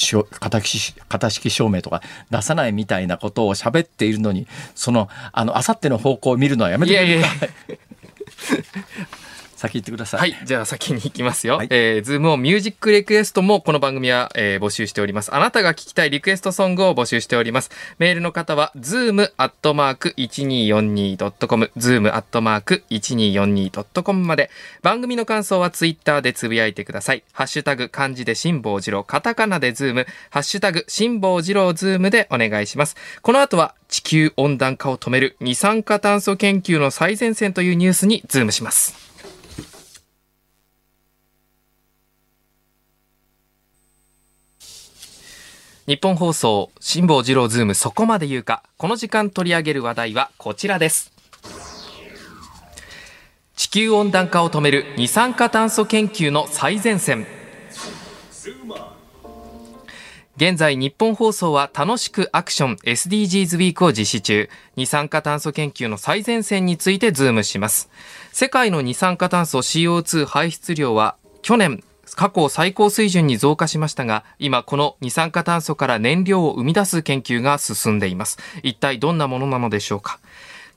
[1.29, 7.07] 式証明とか出さないみたいなことを喋っているのにそのあのあさっての方向を見るのはやめてください。
[7.07, 7.27] いやいや
[9.17, 9.20] い
[9.61, 10.19] 先言ってください。
[10.19, 11.57] はい、じゃあ先に行きますよ。
[11.57, 15.33] はいえー、ズームをミュージックリクエストもこの番組は、えー募集しております。
[15.33, 17.71] あなたが聞きたいリクエストソングを募集しております。
[17.97, 24.49] メールの方は、ズームアットマーク 1242.com、ズームアットマーク 1242.com まで、
[24.83, 27.23] 番組の感想はツイッターでつぶやいてください。
[27.33, 32.95] ハッシュタグ漢字で辛坊治郎、カタカナでズーム、ハッシュタグ辛坊治郎ズームでお願いします。
[33.21, 39.10] この後は、地球温暖化を止める二酸化炭素研究の最前線というニュースにズームします。
[45.87, 48.61] ニッポン放送辛坊治郎ズームそこまで言うか。
[48.77, 51.11] この時間取り上げる話題はこちらです。
[53.55, 57.25] 地球温暖化を止める二酸化炭素研究の最前線。
[60.37, 64.49] 現在日本放送は楽しくアクション SDGs ウィークを実施中。
[64.75, 67.89] 二酸化炭素研究の最前線についてズームします。
[68.31, 71.83] 世界の二酸化炭素 CO2 排出量は去年
[72.15, 78.37] 過去最高水準に増加しましたが今この二酸化炭素から燃料を生み出す研究が進んでいます。
[78.63, 80.19] 一体どんなものなのでしょうか。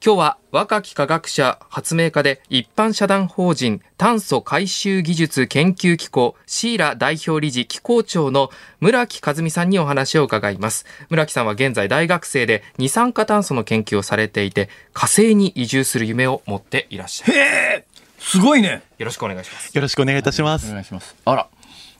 [0.04, 10.84] 今日は若き科学者発明家で一般社団法人炭素回収技術研究機構シーラ代表理事機構長の村木和美さんにお話を伺います。
[11.08, 17.84] 村木さんは現在大学生で二酸化炭素の研究をされていて火星に移住する夢を持っていらっしゃる
[18.24, 18.82] すごいね。
[18.98, 20.70] よろしくお願いしますよろしくお願いいたしまおす。
[20.70, 21.14] 願いします。
[21.24, 21.46] あら、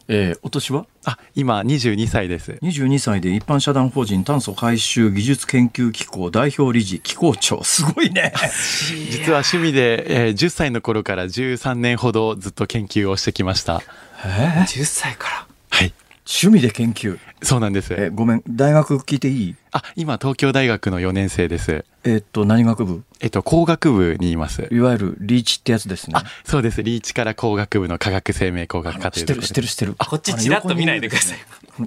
[0.08, 0.86] えー、お年は？
[1.04, 2.58] あ、今22歳です。
[2.62, 8.32] 22歳で一般社団法人炭素回収技術研究機構代表理事機構長すごいね
[9.10, 13.82] 実は趣味で、えー10歳の頃から13年ほどずっと研究をしてきました。
[14.22, 15.46] 10歳から？
[15.70, 15.92] はい。
[16.26, 17.92] 趣味で研究そうなんです。
[17.96, 19.54] えごめん大学聞いていい？
[19.76, 21.84] あ、今東京大学の4年生です。
[22.04, 23.02] えっと何学部？
[23.20, 24.68] えっと、工学部にいます。
[24.70, 26.12] いわゆるリーチってやつですね。
[26.16, 26.84] あ、そうです。
[26.84, 29.94] リーチから工学部の化学生命工学科と知ってるいうところで知ってる知ってる。
[29.98, 31.38] こっちちらっと見ないでください。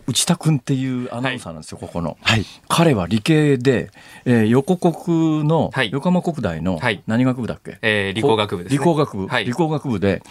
[0.06, 2.18] 内田君っていうアナウンサーなんですよ、ここの。
[2.24, 2.46] はい。
[2.68, 3.92] 彼は理系で、
[4.26, 5.92] えー横国の、はい。
[5.94, 7.02] 横浜国大のはい。
[7.08, 8.78] 何学部だっけ、えー理工学部ですね。
[8.80, 9.46] 理工学部、はい。
[9.46, 10.22] 理工学部で、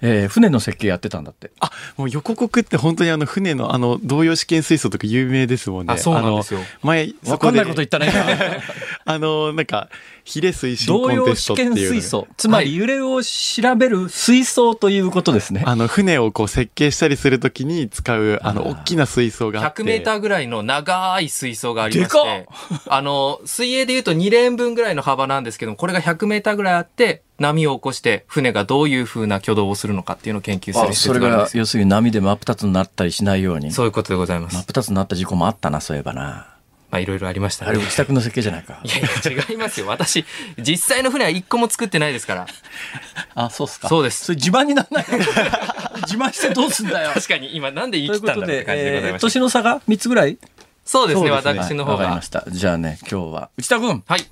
[0.00, 1.50] えー船の設計やってたんだって。
[1.60, 5.92] あ、もう横国って本当にあの船のあの動揺試験水素とか有名ですもんね。
[5.92, 6.60] あそうなんですよ。
[6.82, 6.86] あ
[7.24, 8.10] 分かんないこと言ったね
[9.06, 9.88] あの、なんか、
[10.24, 11.88] ヒレ推進コンテストって試験いう。
[11.90, 12.26] 水槽。
[12.38, 15.62] つまり揺れを調べる水槽ということですね。
[15.66, 19.82] あの、船をこう設計したりするときに使う、あの、大きな水槽があって。
[19.82, 22.48] 100メーターぐらいの長い水槽がありましでかて、
[22.88, 31.58] あの、水泳で言うと2レーン分ぐらいの幅なんですけども、これが100メーターぐらいあって、波を起こして、船がどういう風な挙動をするのかっていうのを研究する施あそれ設があるんですよ。
[31.58, 33.72] が要するに波で真っ二つになったりしないように。
[33.72, 34.66] そういうことでございま真っす。
[34.68, 36.53] 二つになった事故もあったな、そういえばな。
[36.94, 37.84] まあ、いろいろありましたあれ、ね。
[37.84, 38.88] 内田君の設計じゃないかい。
[38.88, 39.88] やいや、違いますよ。
[39.88, 40.24] 私、
[40.58, 42.46] 実際の船は一個も作ってないですから。
[43.34, 43.88] あ、そうっすか。
[43.88, 45.18] そうですそれ自慢にならないの
[46.06, 47.10] 自慢してどうすんだよ。
[47.12, 49.26] 確かに、今なんで言とい切ったんだって感じでございました。
[49.26, 50.38] 年の差が3つぐらい？
[50.84, 52.22] そうですね、そう私の方がわかりま。
[52.22, 52.44] した。
[52.46, 54.26] じゃあね、今日は、内田君、はい。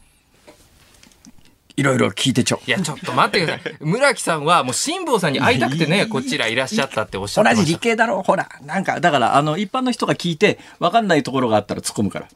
[1.77, 2.61] いろいろ聞いてちょ。
[2.67, 3.77] いや、ちょっと待ってください。
[3.81, 7.73] 村木さんは、もう辛坊さんに会いたくてね、こちらいらっしゃったっておっしゃっ同じてました。
[7.73, 8.49] 理系だろ、ほら。
[8.63, 12.29] なんか、だから、あの、一般の人が聞いて、わかんないところがあったら突っ込むから。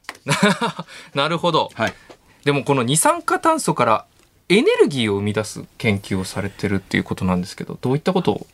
[1.15, 1.71] なるほど。
[1.75, 1.95] はい。
[2.45, 4.05] でもこの二酸化炭素から
[4.49, 8.47] エネルギーを生み出す研究をされてるっていうことなんですけど、どういったことを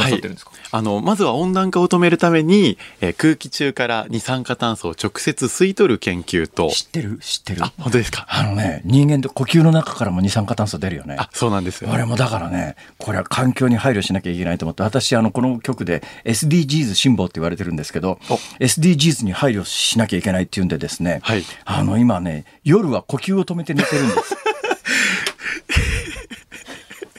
[0.00, 7.18] なさってるんですか、あの、まずは温暖化を止めるために、えー空気中から二酸化炭素を直接吸い取る研究と、知ってる？
[7.20, 7.64] 知ってる。
[7.64, 8.26] あ、本当ですか？
[8.28, 11.16] あのね、人間って呼吸の中からも二酸化炭素出るよね。
[11.18, 11.92] あ、そうなんですよ。
[11.92, 21.44] あれもだからね、これは環境に配慮しなきゃいけないと思って、私、あの、この曲で SDGs 辛抱って言われてるんですけどお、SDGs に配慮しなきゃいけないっていうんでですね、はい。
[21.64, 24.36] あの、今ね、夜は呼吸を止めて寝てるんです。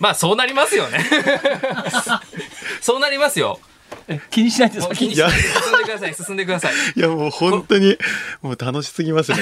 [0.01, 1.05] まあそうなりますよね。
[2.81, 3.59] そうなりますよ。
[4.31, 6.73] 気にしないで先に進んでください、進んでください。
[6.95, 7.97] いや、もう本当に、
[8.41, 9.37] もう楽しすぎますね。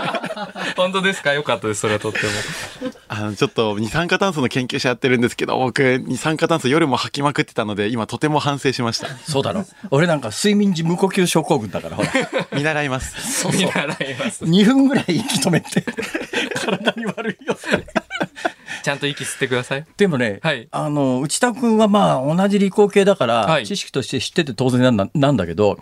[0.76, 1.32] 本当ですか？
[1.32, 2.92] よかったです、それはとっても。
[3.08, 9.06] あの、ちょっと二酸化炭素の研究者やってるんですけど、僕、二酸化炭素夜も吐きまくってたので、今とても反省しました。
[9.30, 9.64] そうだろ。
[9.90, 12.10] 俺なんか睡眠時無呼吸症候群だから、ほら。
[12.52, 13.46] 見習います。
[13.48, 14.44] 見習います。
[14.44, 15.82] 2分ぐらい息止めて、
[16.54, 17.86] 体に悪いよ、それ。
[18.82, 19.86] ちゃんと息吸ってください。
[19.96, 25.78] でもね、はいあの内田君はまあ同じ理工系だから、はい知識として知ってて当然なんだなんだけど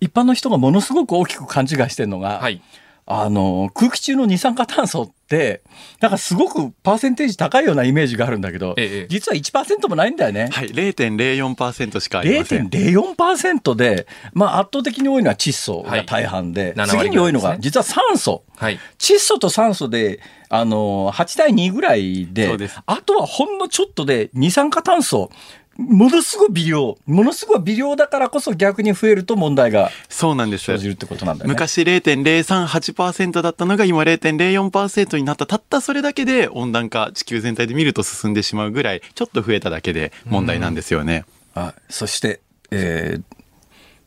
[0.00, 2.60] 一般の人がものすごく大きく勘違いしてるのが、はい。
[3.08, 5.62] あの空気中の二酸化炭素って
[6.00, 10.48] なんかすごくパーセンテージ高いようなイメージがあるんだけど、ええ実は1%もないんだよね。
[10.52, 12.68] はい、0.04%しかありません。
[12.68, 18.44] 0.04%で、まあ、圧倒的に多いのは窒素が大半で、はい7次に多いのが実は酸素。
[18.56, 18.80] はい。
[18.98, 25.30] 窒素と酸素で、あの8対2ぐらいでですあとはほんのちょっとで二酸化炭素
[25.76, 31.52] ものすごい微量ものすごい微量だからこそ逆に増えると問題がそうなんです生じるってことなんだよね。
[31.52, 41.24] 昔0.038%だったのが今0.04%になったたったそれだけで温暖化地球全体で見ると進んでしまうぐらいちょっと増えただけで問題なんですよね。
[41.54, 43.36] あそして、えー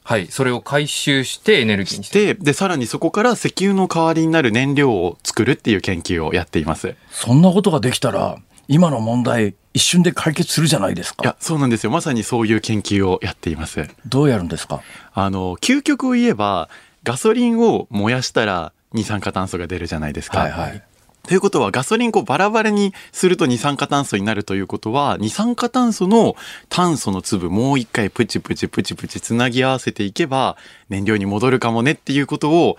[0.09, 0.25] はい。
[0.25, 2.33] それを回収してエネルギーにして。
[2.33, 6.87] ででさらにそこから石油の代わりになる燃料を作るっていう研究をやっています。
[6.87, 11.35] いそんなことができたら今の問題一瞬で解決するじゃないですかや。
[11.39, 13.89] そうなんですよまさにそういう研究をやっています。
[14.05, 14.81] どうやるんですか？
[15.13, 16.69] あの究極を言えば
[17.03, 20.39] ガソリンを燃やしたら二酸化炭素が出るじゃないですか。
[20.39, 20.83] はいはい。
[21.23, 26.35] ということはガソリンこうバラバラにすると二酸化炭素になるということは二酸化炭素の
[26.69, 30.57] 炭素の粒もう一回プチプチプチプチつなぎ合わせていけば
[30.89, 32.77] 燃料に戻るかもねっていうことを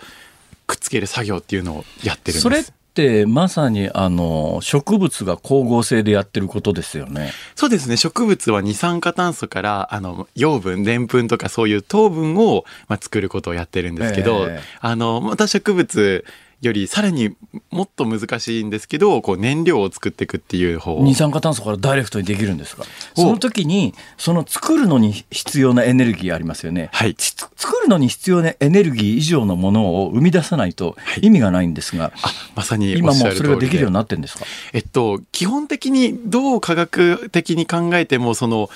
[0.67, 2.41] くっつける作業っていうのをやってるんです。
[2.41, 7.31] それってまさにあの植物が光合成でやってることですよね。
[7.55, 16.25] そうですね植物は二酸化炭素からあの養分でんぷんとかそういう糖分を、まあ、作ることをやってるんですけど、ええあのまた植物
[16.61, 17.35] よりさらに
[17.71, 22.83] もっと難しいんですけどこう燃料を作っていくっていう方二酸化炭素からダイレクトにできるんですか？
[23.17, 23.21] お。
[23.21, 27.15] その時にその作るのに必要なエネルギーありますよね、はい。
[27.15, 31.25] つ作るのに必要なエネルギー以上のものを生み出さないとはい。
[31.25, 34.45] 意味がないんですが、あまさにお今もそれができるようになってるんですか？
[34.73, 38.69] えっと、基本的にどう科学的に考えてもその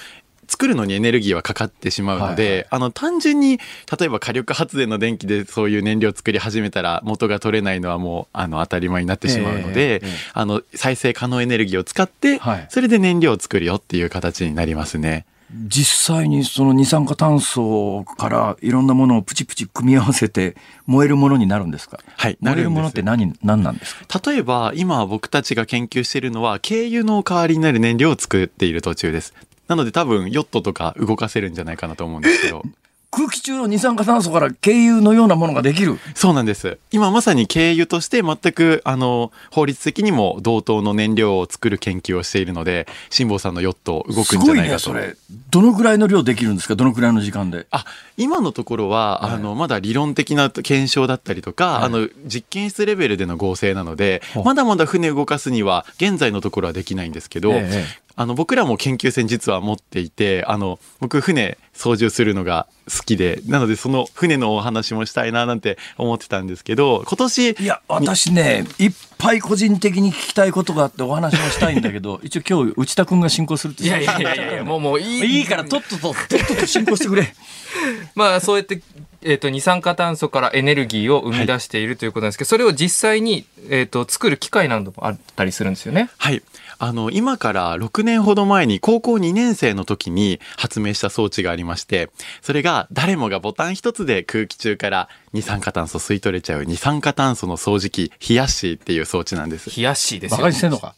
[0.47, 2.67] 作るのにエネルギーはかかってしまうので、はいはい。
[2.71, 3.57] あの単純に
[3.99, 15.25] 例えば火力発電の電気でそういう燃料を作り始めたら元が取れないのはもうあの当たり前になってしまうので、ええええあの再生可能エネルギーを使って、はいそれで燃料を作るよっていう形になりますね。
[15.67, 20.55] 実際にその二酸化炭素からいろんなものをプチプチ組み合わせて
[20.87, 21.99] 燃えるものになるんですか？
[22.17, 24.19] はい燃えるものって何何なんですか？
[24.31, 29.33] 例えば今僕たちが研究しているのは軽油の代わりになる燃料を作っている途中です。
[29.67, 32.63] なので多分ヨットとか動かせるんじゃないかなと思うんですけど。
[33.11, 35.97] 空気中の二酸化炭素から軽油のようなものができる。
[36.15, 36.79] そうなんです。
[36.91, 44.79] 今まさに軽油として全く、あの、法律的にも同等の燃料を作る研究をしているので、辛坊さんのヨット動くすごいね、んじゃないかと。
[44.81, 45.15] それ。
[45.49, 46.75] どのぐらいの量できるんですか？
[46.75, 47.67] どのぐらいの時間で？
[47.71, 47.85] あ
[48.17, 57.85] 今のところは、はいあのまだ理論的な検証だったりとか、はいあの実験室レベルでの合成なのでほうまだまだ船動かすには現在のところはできないんですけど、ええ
[58.15, 75.39] あの僕らも研究船実は持っていてあの僕船操縦するのが好きでなのでその船のお話もしたいななんて思ってたんですけど今年いや、私ね、いっぱい個人的に聞きたいことがあってお話をしたいんだけど、 一応今日内田君が進行するっていやいやいやいや、もうもういい。
[75.39, 76.15] いいからとっとと、とっ
[76.47, 77.33] とと進行してくれ。
[78.15, 78.81] まあそうやって、
[79.21, 86.09] えっ、と、二酸化炭素からエネルギーを生み出しているということなんですけど、それを実際に、えっ、と、作る機械などもあったりするんですよね。
[86.17, 86.43] はい。
[86.79, 92.09] あの、今から6年ほど前に高校2年生の時に発明した装置がありまして、
[92.41, 99.69] それが誰もがボタン一つで空気中から二酸化炭素吸い取れちゃう二酸化炭素の掃除機、ヒヤッシーっていう装置なんです。
[99.75, 100.37] 冷やしですよ。
[100.37, 100.95] バカにしてんのか？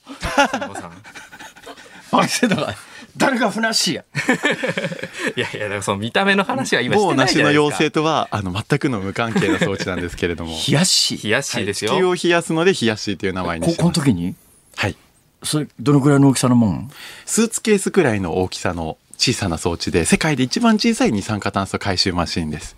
[2.11, 2.75] バカにしてんのか？
[3.17, 4.03] 誰がふなっしーや。
[5.35, 7.65] いやいや、だからその見た目の話は今し某てないじゃないですか。
[7.67, 10.51] 妖精とは、あの、全くの無関係な装置なんですけれども。
[10.67, 11.91] 冷やし冷やしですよ。
[11.91, 14.11] 地球を冷やすのでヒヤッシーという名前に高校のしてます。
[14.11, 14.35] 時に？
[14.75, 14.95] はい。
[15.43, 16.91] それ、どのくらいの大きさのもん？
[17.25, 22.75] スーツケースくらいの大きさの小さな装置で、世界で一番小さい二酸化炭素回収マシンです。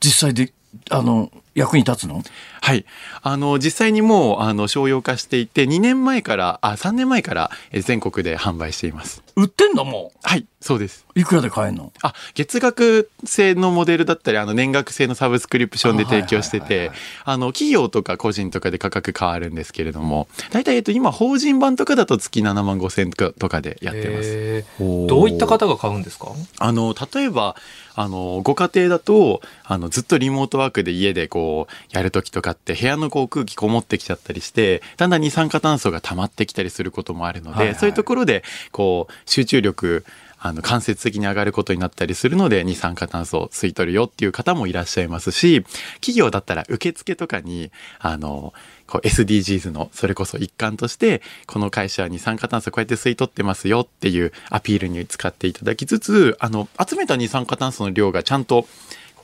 [0.00, 0.52] 実際で、
[0.90, 2.22] あの、役に立つの？
[2.60, 2.84] はい。
[3.22, 9.22] あの、実際にもう、あの、商用化していて、2年前から、あ、3年前から、え全国で販売しています。
[9.36, 11.04] 売ってんのもはい、そうです。
[11.14, 11.20] う。
[11.20, 11.92] いくらで買えんの？
[12.02, 16.90] あ、月額制のモデルだったり、あの、年額制のサブスクリプションであ提供してて
[17.24, 24.64] あの、企業とか個人とかで価格変わるんですけれども、大体、えっと、今、法人版とかだと月7万5千とかでやってます。
[25.06, 26.28] どういった方が買うんですか？
[26.58, 27.56] あの、例えば、
[27.96, 31.43] あの、ご家庭だと、あの、ずっとリモートワークで家でこう、
[31.90, 37.74] やるときとかって、部屋のこう空気こもってきちゃったりして、だんだん二酸化炭素が溜まってきたりすることもあるので、はいはい。
[37.76, 38.42] そういうところで、
[38.72, 40.04] こう、集中力、
[40.38, 45.64] あの、間接的に上がることになったりするので、二酸化炭素を吸い取るよっていう方もいらっしゃいますし、
[46.00, 48.52] 企業だったら受付とかに、あの、
[48.86, 58.66] こう SDGs のそれこそ一環としてこの会社は二酸化炭素こうやって吸い取ってますよっていうアピールに使っていただきつつあの集めた二酸化炭素の量がちゃんと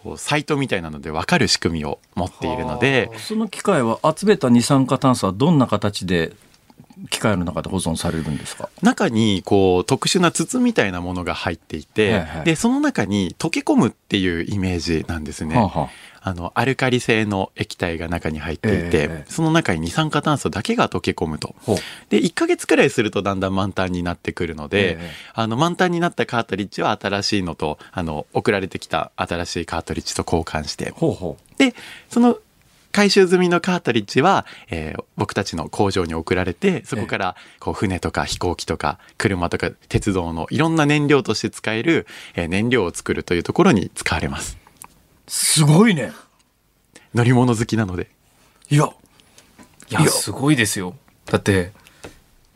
[0.02, 6.32] こうサイトみたいなので分かる仕組みを持っているのでその機械は集めた二酸化炭素はどんな形で
[7.08, 8.68] 機械の中で保存されるんですか？
[8.82, 12.44] 中にこう特殊な筒みたいなものが入っていて、はいはい。
[12.44, 15.56] でその中に溶け込むっていうイメージなんですね。
[15.56, 15.90] はあはあ
[16.22, 21.54] あのアルカリ性の液体が中に入っていて、ええその中に二酸化炭素だけが溶け込むと。
[22.08, 30.90] で1ヶ月くらいするとだんだん満タンになってくるので、ええあの満タンになったカートリッジは新しいのとあの送られてきた新しいカートリッジと交換して。
[30.90, 31.74] ほうほで
[32.08, 32.38] その
[32.92, 44.56] 回収済みのカートリッジは、えー僕たちの工場に送られてそこからこう船とか飛行機とか車とか鉄道のいろんな燃料として使える、えー燃料を作るというところに使われます。
[44.56, 44.59] う
[45.30, 46.12] すごいね。
[47.14, 48.08] 乗り物好きなので。
[48.68, 48.90] いや。
[49.88, 50.96] いや、すごいですよ。
[51.26, 51.70] だって、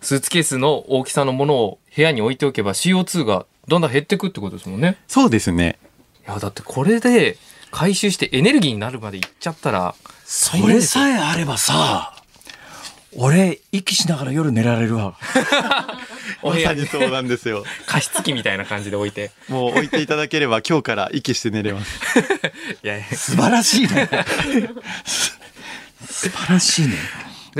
[0.00, 4.98] スーツケースの大きさのものを部屋に置いておけば CO2 がどんどん減ってくってことですもんね。
[5.06, 5.78] そうですね。
[6.26, 7.38] いや、だってこれで
[7.70, 9.94] 回収してエネルギーになるまでいっちゃったら、
[10.24, 12.16] それさえあればさ
[13.16, 15.16] 俺息しながら夜寝られるわ
[16.42, 16.80] お部屋に。
[16.82, 17.64] まさにそうなんですよ。
[17.86, 19.30] 加湿器みたいな感じで置いて。
[19.48, 22.18] もう置いていただければ今日から息して寝れます。
[22.82, 23.16] いやいや。
[23.16, 24.08] 素晴らしいね。
[26.08, 26.94] 素晴らしいね。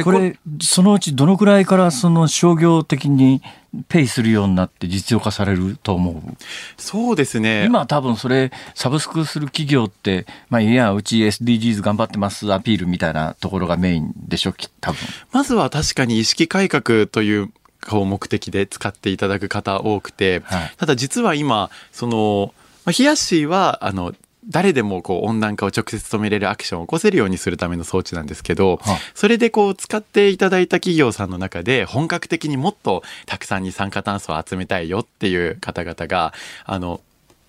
[0.02, 3.40] これそのうちどのくらいからその商業的に
[3.88, 6.36] ペイするようになって実用化されると思う？
[6.76, 7.66] そうですね。
[7.66, 14.98] 今多分それサブスクする企業って、まあ、いやうち SDGs 頑張ってますアピールみたいなところがメインでしょき多分。
[15.30, 17.52] まずは確かに意識改革という
[17.87, 20.72] こう目的で使っていただく方多くて、はい。
[20.76, 22.55] ただ実は今その、
[22.85, 24.14] まあ、ヒヤッシーはあの
[24.49, 37.01] 誰でもこう温暖化を直接止めれるアクションを起こせるようにするための装置なんですけど、はあそれでこう使っていただいた企業さんの中で本格的にもっとたくさん二酸化炭素を集めたいよっていう方々があの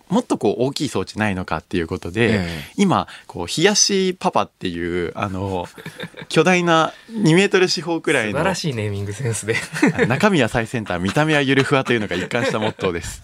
[0.10, 2.64] もっとこう大きい装置ないのかっていうことで、ええ。
[2.78, 5.68] 今こう冷やしパパっていうあの
[6.30, 9.56] 巨大な2メートル四方くらいの素晴らしいネーミングセンスで。
[10.08, 13.24] 中身は最先端見た目はゆるふわというのが一貫したモットーです。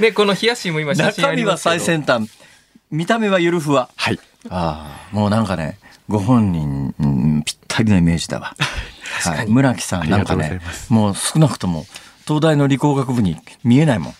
[0.00, 1.78] で、 この冷やしも今写真あ中身はりますけど。
[1.78, 2.30] 最先端
[2.90, 3.88] 見た目はゆるふわ。
[3.96, 4.20] はい。
[4.48, 5.78] ああもうなんかね
[6.08, 8.54] ご本人、うんぴったりのイメージだわ。
[9.24, 10.92] はい、村木さんなんかありがとうござねいます。
[10.92, 11.86] もう少なくとも
[12.26, 14.14] 東大の理工学部に見えないもん。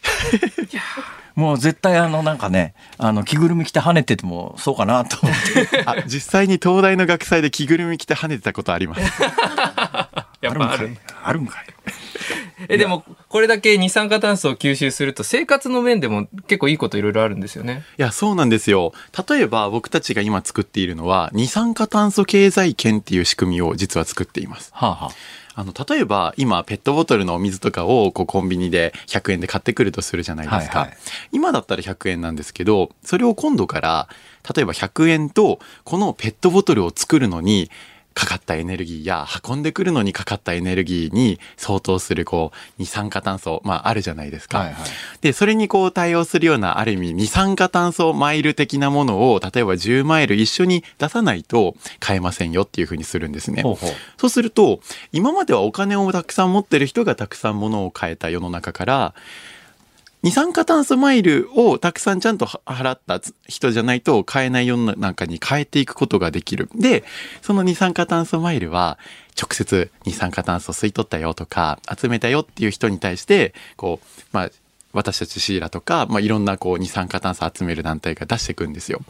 [1.34, 5.34] もう絶対あのなんかねあの着ぐるみ着て跳ねててもそうかなと思っ
[5.70, 5.84] て。
[5.84, 9.00] あ実際に東大の学祭で着ぐるみ着て跳ねてたことあります。
[10.40, 10.90] やっぱある。
[10.90, 11.14] んかい。
[11.24, 11.66] あるんかい。
[12.68, 17.84] えでもこれだけ二酸化炭素を吸収すると生活の面でも結構いいこといろいろあるんですよね。
[17.98, 18.92] いや、そうなんですよ。
[19.28, 24.70] 例えば僕たちが今作っているのは、二酸化炭素経済圏っていう仕組みを実は作っています。
[24.72, 25.10] はあはあ
[25.64, 30.80] の、例えば今ペットボトルのお水とかをこうコンビニで100円で買ってくるとするじゃないですか。
[30.80, 30.98] はいはい
[31.32, 34.08] 今だったら100円なんですけど、それを今度から、
[34.54, 37.70] 例えば100円とこのペットボトルを作るのに、
[38.16, 44.60] かかったエネルギーや運んでくるのにかかったエネルギーに相当するこう二酸化炭素、まああるじゃないですか。
[44.60, 44.76] はいはい
[45.20, 53.62] で、それにこう対応するような、ある意味、二酸化炭素マイル的なものを、例えば10マイル一緒に出さないと買えませんよっていうふうにするんですね。
[53.62, 54.80] ほうほうそうすると、
[55.12, 59.14] 今まではお金をたくさん持ってる人がたくさん物を買えた世の中から、
[60.26, 66.68] 二酸化炭素マイルをたくさんちゃんと払った人じゃないと買えない世の中に変えていくことができる。
[66.74, 67.04] で、
[67.42, 68.98] その二酸化炭素マイルは
[69.40, 74.50] 直接二酸化炭素吸い取ったよとか集めたよっていう人に対して、こう、まあ、
[74.92, 79.02] 私たちシーラとか、まあ、いろんなこう二酸化炭素集める団体が出していくんですよ。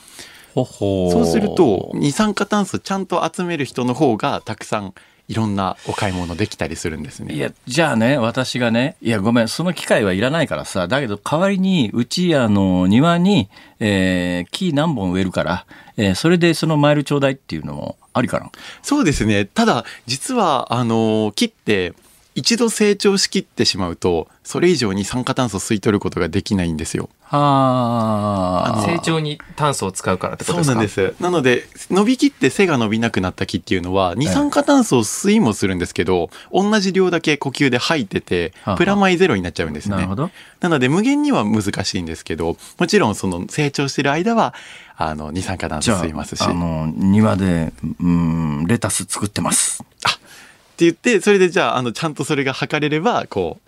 [0.55, 4.93] ほほそうすると二酸化炭素ちゃんと集める人の方がたくさん
[5.29, 7.35] いろんなお買い物できたりするんですね。
[7.35, 13.49] いや、じゃあね、私がね、いや、ごめん、その機会はいらないからさ、だけど代わりに、うち、あの、庭に、
[13.81, 15.67] えー木何本植えるから、
[15.97, 18.51] えーそれでそのマイルちょうだいっていうのもありかな？
[18.83, 19.45] そうですね。
[19.47, 21.95] ただ実はあの木って
[22.35, 27.09] 一度成長しきってしまうとそれ以上に酸化炭素を吸い取ることができないんですよ。
[27.29, 28.83] はあ。
[28.87, 31.03] 成長に炭素を使うからってことそうですか？
[31.03, 31.23] なんです。
[31.23, 39.97] なので伸びきって背が伸びなくなった木っていうのは二酸化炭素を吸いもするんですけど、同じ量だけ呼吸で吐いててはあプラマイゼロになっちゃうんですね。
[39.97, 40.31] なるほど。
[40.61, 44.55] なので無限には難しいんですけどもちろんその成長してる間は
[44.97, 46.43] あの二酸化炭素吸いますし。
[46.43, 49.83] あ、あの、庭で、うん、レタス作ってます。
[49.83, 53.67] って言ってそれでじゃああのちゃんとそれが測れればこう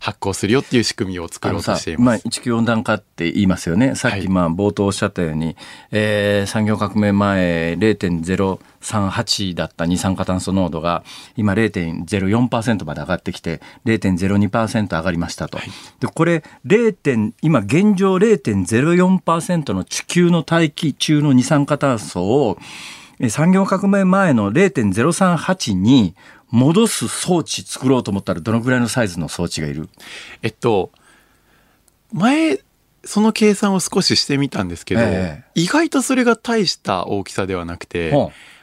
[0.00, 2.28] 発行するよっていう仕組みを作ろうとしていまあ、ます。
[2.30, 3.94] 地球温暖化って言いますよね。
[3.94, 5.56] さっはいきまあ冒頭おっしゃったように、
[5.92, 11.04] えー産業革命前0.038だった二酸化炭素濃度が
[11.36, 15.58] 今0.04%まで上がってきて0.02%上がりましたと。
[16.00, 17.32] でこれ 0.
[17.42, 22.58] 今現状0.04%の地球の大気中の二酸化炭素を
[23.18, 26.14] えー産業革命前の0.038に
[26.50, 29.88] 戻す装置作ろうと思ったらどのぐらいのサイズの装置がいる？
[30.42, 30.90] えっと
[32.12, 32.60] 前
[33.04, 35.50] その計算を少ししてみたんですけど、ええ。
[35.54, 38.12] 意外とそれが大した大きさではなくて、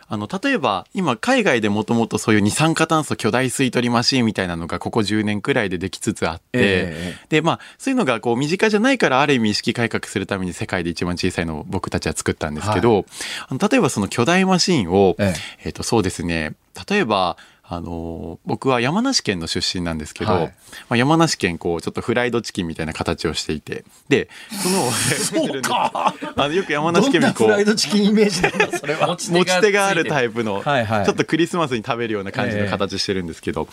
[0.10, 7.26] あの例えば今海外でもともとそういう二酸化炭素巨大吸い取りマシーンみたいなのがここ10年くらいでできつつあって、ええ。
[7.30, 13.06] でまあそういうのがこう身近じゃないからある意味意識改革するために世界で一番小さいのを僕たちは作ったんですけど、
[13.50, 15.34] あの例えばその巨大マシーンを、え。
[15.64, 16.54] えっとそうですね。
[16.90, 17.38] 例えば
[17.70, 20.46] あの僕は山梨県の出身なんですけど、はい。
[20.46, 20.54] ま
[20.92, 23.84] あ、山梨県こうちょっとフライドチキンみたいな形をしていて。
[24.08, 26.14] でそのそうか。
[26.36, 29.18] あのよく山梨県民こうドチキンイメージなんだそれは。
[29.20, 31.06] 持ち手があるタイイプの、はいはい。
[31.06, 33.68] ちょっとクリスマスに食べるような感じの形してるんですけど、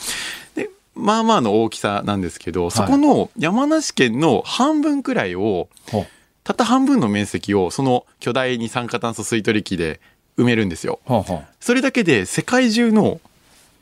[0.54, 6.06] でまあまあの大きさなんですけど、そこの山梨県の半分くらいをほ
[6.44, 10.00] たった半分の面積をその巨大二酸化炭素吸い取り機で
[10.38, 11.00] 埋めるんですよ。
[11.06, 11.44] うほうほう。
[11.60, 13.20] それだけで世界中の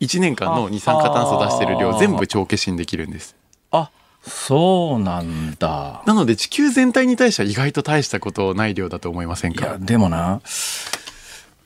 [0.03, 3.35] 1年間の二酸化炭素を出してる量あ全部帳消しにできるんです。
[3.71, 3.91] あ
[4.23, 10.41] そうなんだなので地球全体に対しては意外と大したことない量だと思いませんいやかでもな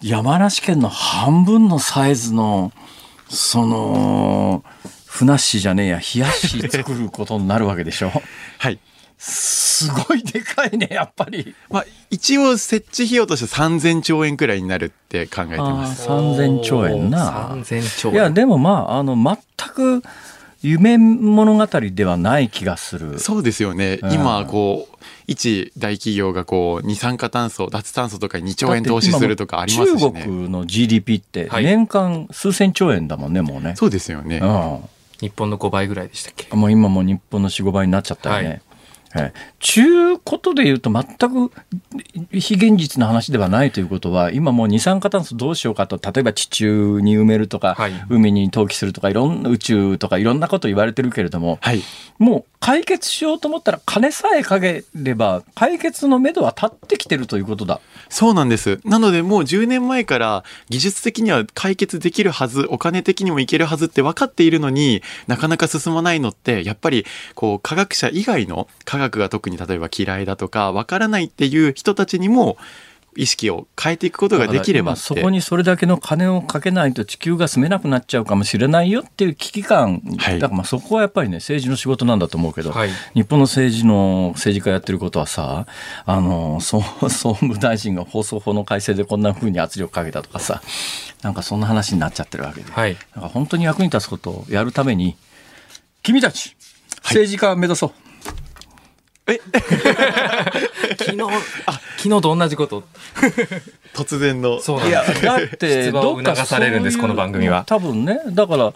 [0.02, 2.72] 山梨県の半分のサイズの
[3.28, 4.64] その
[5.06, 8.10] ふなっしーじゃねえや冷やし作ることになるわけでしょ？
[8.58, 8.78] はい。
[9.18, 16.08] すごいでかいねやっぱりまあ一応設置費用として3000兆円くらいになるって考えてます。
[16.08, 20.02] 3000兆円な3000兆円いやでもまああの全く
[20.62, 23.98] 夢物語ではない気がするそうですよね。
[24.02, 24.96] うん今、こう、
[25.26, 30.22] 一大企業がこう、二酸化炭素、脱炭素とかに2兆円投資するとかありますし中ね。
[30.24, 33.74] 国の GDP ってはい年間数千兆円だもんね、もうね。
[33.76, 34.38] そうですよね。
[34.38, 34.80] う
[35.20, 36.54] 日本の5倍ぐらいでしたっけ？
[36.54, 36.58] ん。
[36.58, 38.48] もう今もう日本の4、5倍になっちゃったよね。
[38.48, 38.62] はい
[39.18, 41.52] ええちゅうことで言うと全く
[42.32, 51.82] 非現実な話ではないということは今もう二酸化炭素どうしようかと例えば地中に埋めるとか、はい海に投棄するとかいろんな宇宙とかいろんなこと言われてるけれどもはい。
[52.18, 57.80] もう解決しようと思ったら金さえかければ解決のめどは立ってきてるということだ。
[58.08, 58.80] そうなんです。
[58.84, 67.04] なのでもう10年前から技術的には解決できるはず、お金的にもいけるはずって分かっているのになかなか進まないのって、やっぱり
[67.34, 72.56] こう科学者以外の科学が特に例えば嫌いだとか分からないっていう人たちにも
[73.16, 75.00] 意識を変えていくことができればって。
[75.00, 80.38] そこにそれだけの金をかけないと地球が住めなくなっちゃうかもしれないよっていう危機感、はい。
[80.38, 82.90] だからまあそこはやっぱりね政治の仕事なんだと思うけど、はい。
[83.14, 85.66] 日本の政治の政治家やってることはさ
[86.04, 90.62] あの総総務大臣が放送法の改正でこんな風に圧力かけたとかさ
[91.22, 92.94] なんかそんな話になっちゃってるわけで、はい。
[92.94, 95.16] だから本当に役に立つことをやるために
[96.02, 96.54] 君たち
[97.02, 97.92] 政治家を目指そう。
[101.06, 101.18] 昨日、
[101.98, 102.82] 昨日と同じこと。
[103.96, 105.22] 突然のいやそうなんです。
[105.22, 108.74] だってどっか促されるんですこの番組は多分ねだから、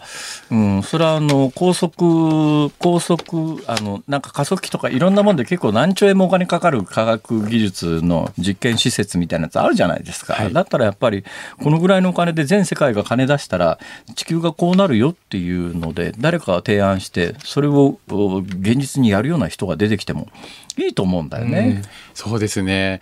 [0.49, 11.23] うん、それはあの高速高速あのなんか加速器とかいろんなもんで結構何兆円もお金かかる科学技術の実験施設みたいなやつあるじゃないですか、はいだったらやっぱり
[11.61, 13.79] このぐらいのお金で全世界が金出したら
[14.15, 20.27] 地球がこうなるよっていうので誰かが提案してそれをお現実にやるような人が出てきても
[20.77, 21.81] いいと思うんだよね。
[22.13, 23.01] そうですね。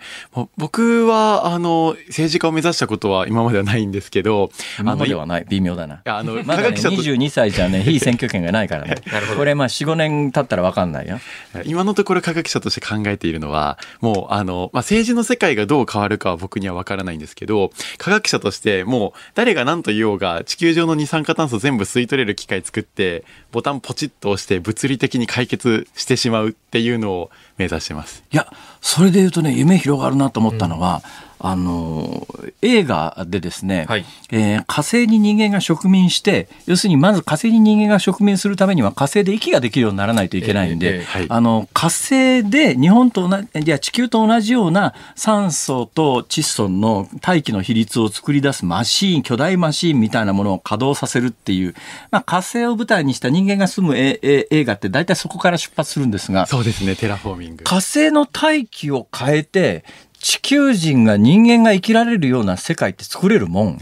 [0.56, 6.02] 僕は、あの、政治家を目指したことは今まではないんですけど、今ではない微妙だな。
[6.04, 8.96] やあの、まだね、科学者と、22歳じゃね、 非選挙権がないからね。
[9.10, 11.20] なるほどこれ、まあ、4、5年経ったら分かんないよ。
[11.64, 27.30] 今のところ科学者として考えているのは、もう、あの、まあ、政治の世界がどう変わるかは僕には分からないんですけど、科学者としてもう、誰が何と言おうが、地球上の二酸化炭素全部吸い取れる機械作って、ボタンポチッと押して物理的に解決してしまうっていうのを
[27.60, 28.24] 目指してます。
[28.32, 28.50] いや、
[28.80, 31.02] それで言うとね、夢広がるなと思ったのは、
[31.42, 32.26] あの、
[32.62, 51.74] 映画でですね、はいえー火星に人間が植民して、要するにまず火星に人間が植民するためには火星で息ができるようにならないといけないんで、ええええはいあの、火星で日本と同じ、いや地球と同じような酸素と窒素の大気の比率を作り出すマシーン、巨大マシーンみたいなものを稼働させるっていう、
[52.10, 57.64] まあ、火星を舞台にした人間が住むええ映画って大体そこから出発するんですが、そうですね、テラフォーミング。
[57.64, 59.84] 火星の大気を変えて
[60.20, 63.78] 地球人が人間が生きられるような世界って作れるもん？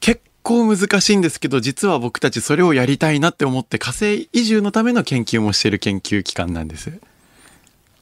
[0.00, 6.98] 結構難しいんですけど、実は僕たちそれをやりたいなって思って火星移住のための研究もしてる研究機関なんです。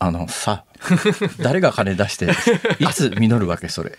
[0.00, 0.64] あのさ
[1.38, 2.26] 誰が金出して
[2.78, 3.96] いつ実るわけそれ？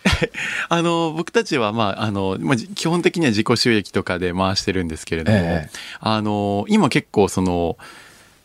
[0.70, 2.38] あの、僕たちは、まあ、あの、
[2.76, 5.70] 基本的には自己収益とかで回してるんですけれども、ええ。
[6.00, 7.78] あの、今結構その、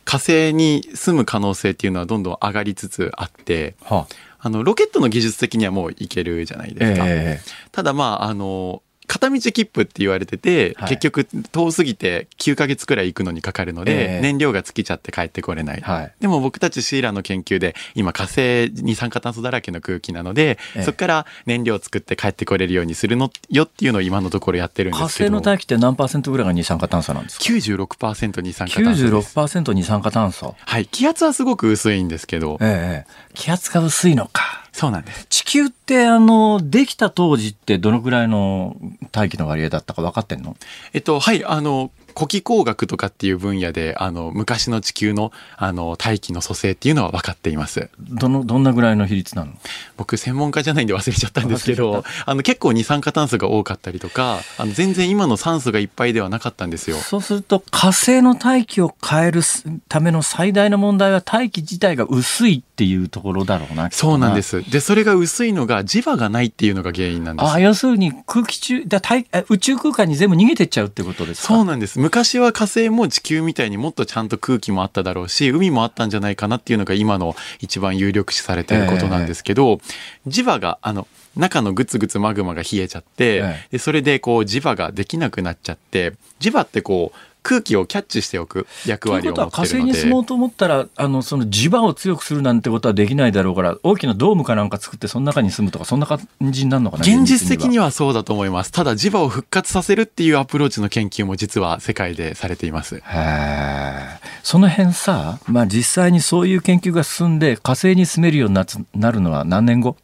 [0.06, 7.04] 火星に住む可能性っていうのはどんどん上がりつつあって、はあの、ロケットの技術的にはもういけるじゃないですか。
[7.06, 7.40] え
[7.72, 10.90] ただまあ、あの、片道切符って言われてて、はい。
[10.90, 14.20] 結局遠すぎて9ヶ月くらい行くのにかかるので、ええ。
[14.20, 15.80] 燃料が尽きちゃって帰ってこれない。
[15.80, 16.12] はい。
[16.20, 20.82] でも僕たちシーラの研究で今火星二酸化炭素だらけの空気なので、ええ。
[20.84, 25.30] そこから燃料を作って帰ってこれるようにするのよっていうのを今のところやってるん火ですけど。
[25.30, 29.02] 星の大気って何パーセントぐらいが二酸化炭素なんですか？96%二酸化炭素。
[29.02, 29.36] です。
[29.36, 30.54] 96%二酸化炭素。
[30.56, 30.86] はい。
[30.86, 33.10] 気圧はすごく薄いんですけど、ええ。
[33.34, 35.26] 気圧が薄いのかそうなんです。
[35.28, 38.78] 地球ってあのできた当時ってどのぐらいの
[39.12, 40.56] 大気の割合だったか分かってんの？
[40.94, 47.90] えっと、はい、あの、古気工学とかっていう分野で、あの、昔の地球の、あの、大気の組成っていうのは分かっています。
[47.98, 49.52] どのどんなぐらいの比率なの？
[49.96, 56.96] 僕、専門家じゃないんで忘れちゃったんですけ忘どあの、結構二酸化炭素が多かったりとか、あの、全然今の酸素がいっぱいではなかったんですよ。
[56.96, 59.42] そうすると火星の大気を変える
[59.88, 63.90] ための最大の問題は大気自体が薄いっていうところだろうな。
[63.90, 64.42] そうなんで。
[64.42, 64.68] す。
[64.70, 67.50] で、それが薄いのが磁場がないっていうのが原因なんです。
[67.50, 71.48] あ要するに空気中だ大あ宇宙空間に全部逃げてっちゃうってことですか？
[71.48, 71.98] そうなんです。
[72.10, 79.80] 昔は火星も地球みたいにもっとちゃんと空気もあっただろうし、海もあったんじゃないかなっていうのが今の一番有力視されていることなんですけど、
[80.26, 81.06] 磁場が、あの、
[81.36, 83.68] 中のグツグツマグマが冷えちゃって、ええ。
[83.70, 89.92] でそれでこう磁場ができなくなっちゃって、磁場ってこう空気をキャッチしておく役という割をことは火持ってるので。
[89.92, 97.80] 星に住もうと思ったらあのその磁場を強くするなんてことはできないだろうから大きなドームかなんか作ってその中に住むとかそんな感じになるのかな現実的には。
[97.86, 98.72] はそうだと思います。
[98.72, 103.02] ただ磁場を復活させるっていうアプローチの研究も実は世界でされています。
[104.42, 109.96] その辺さ、まあ、実際にそういう研究が進んで火星に住めるようになつなるのは何年後？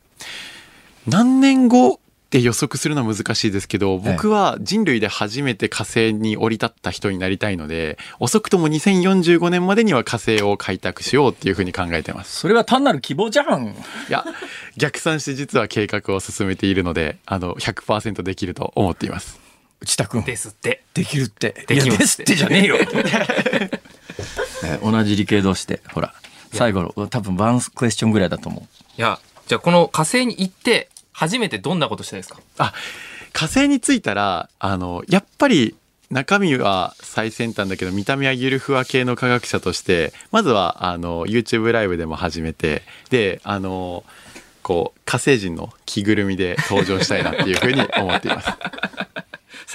[1.07, 2.01] 何年後？
[2.37, 12.37] って予測するのは難しいですけど、僕は人類で初めて火星に降り立った人になりたいので、遅くとも2045年までには火星を開拓しようっていうふうに考えてます。
[12.41, 13.68] それは単なる希望じゃん。
[13.68, 13.74] い
[14.11, 14.24] や、
[14.76, 19.41] 逆算して実は計画を進めているので、あの、100%できると思っています。
[19.80, 20.22] 内田君。
[20.24, 20.82] ですって。
[20.95, 21.64] できるって。
[21.66, 22.34] できますって。
[22.34, 22.76] じゃねえよ。
[24.64, 26.14] え同じ理系同士でほら
[26.53, 28.62] 最後の多分ワンクエスチョンぐらいだと思う。
[28.99, 32.39] いや、じゃあこの火星に行って、初めてどんなことしたいですか？
[32.59, 32.75] あ、
[33.33, 35.75] 火星に着いたら、あの、やっぱり
[36.11, 44.05] 中身は最先端だけど見た目はゆるふわ系の科学者としてまずはあの YouTube ライブでも始めてであの
[44.62, 48.49] こう火星人の着ぐるみで登場したいなっていうふうに思っています。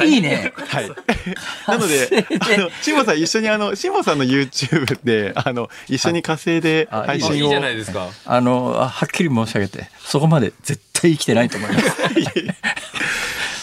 [0.04, 0.54] いいね。
[0.68, 0.90] はい。
[1.68, 7.32] なので、あの、しんぼさん一緒にあの、しんぼさんの YouTube で、あの、一緒に火星であ配信を。
[7.32, 8.08] あいいじゃないですか。
[8.26, 11.92] あの、はっきり申し上げて、そこまで絶対生きてないと思います。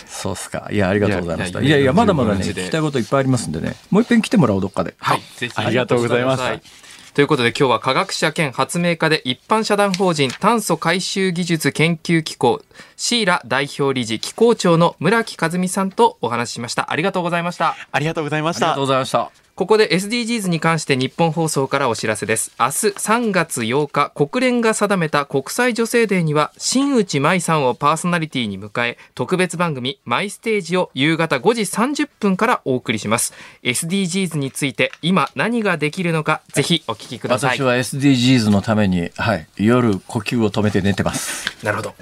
[0.19, 0.69] そうっすか。
[0.73, 1.61] いや、ありがとうございました。
[1.61, 3.77] いいやいややいや、まだまだね、聞きたいこといっぱいありますんでね。
[3.91, 4.95] もう一遍来てもらおう、どっかで。
[4.99, 5.23] はい。
[5.37, 5.53] ぜひ。
[5.55, 12.63] ありがとうございましたということで今日は科学者兼発明家で一般社団法人炭素回収技術研究機構
[12.97, 16.93] シーラ代表理事機構長の村木和美さんとお話ししました。
[16.93, 17.77] ありがとうございました。
[17.93, 18.87] ありがとうございましたありがとう。
[18.87, 19.48] ございました。
[19.59, 22.53] ここで SDGs に関して日本放送からお知らせです。
[22.61, 33.35] 明日3月8日、国連が定めた国際女性デーには、新内舞さんをパーソナリティに迎え、特別番組マイステージを夕方5時30分からお送りします。
[33.65, 37.63] SDGs について今何ができるのか、ぜひお聞きください私。
[37.65, 41.53] は SDGs のために、はい、夜呼吸を止めて寝てます。
[41.65, 41.95] なるほど。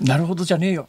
[0.00, 0.88] なるほどじゃねえよ。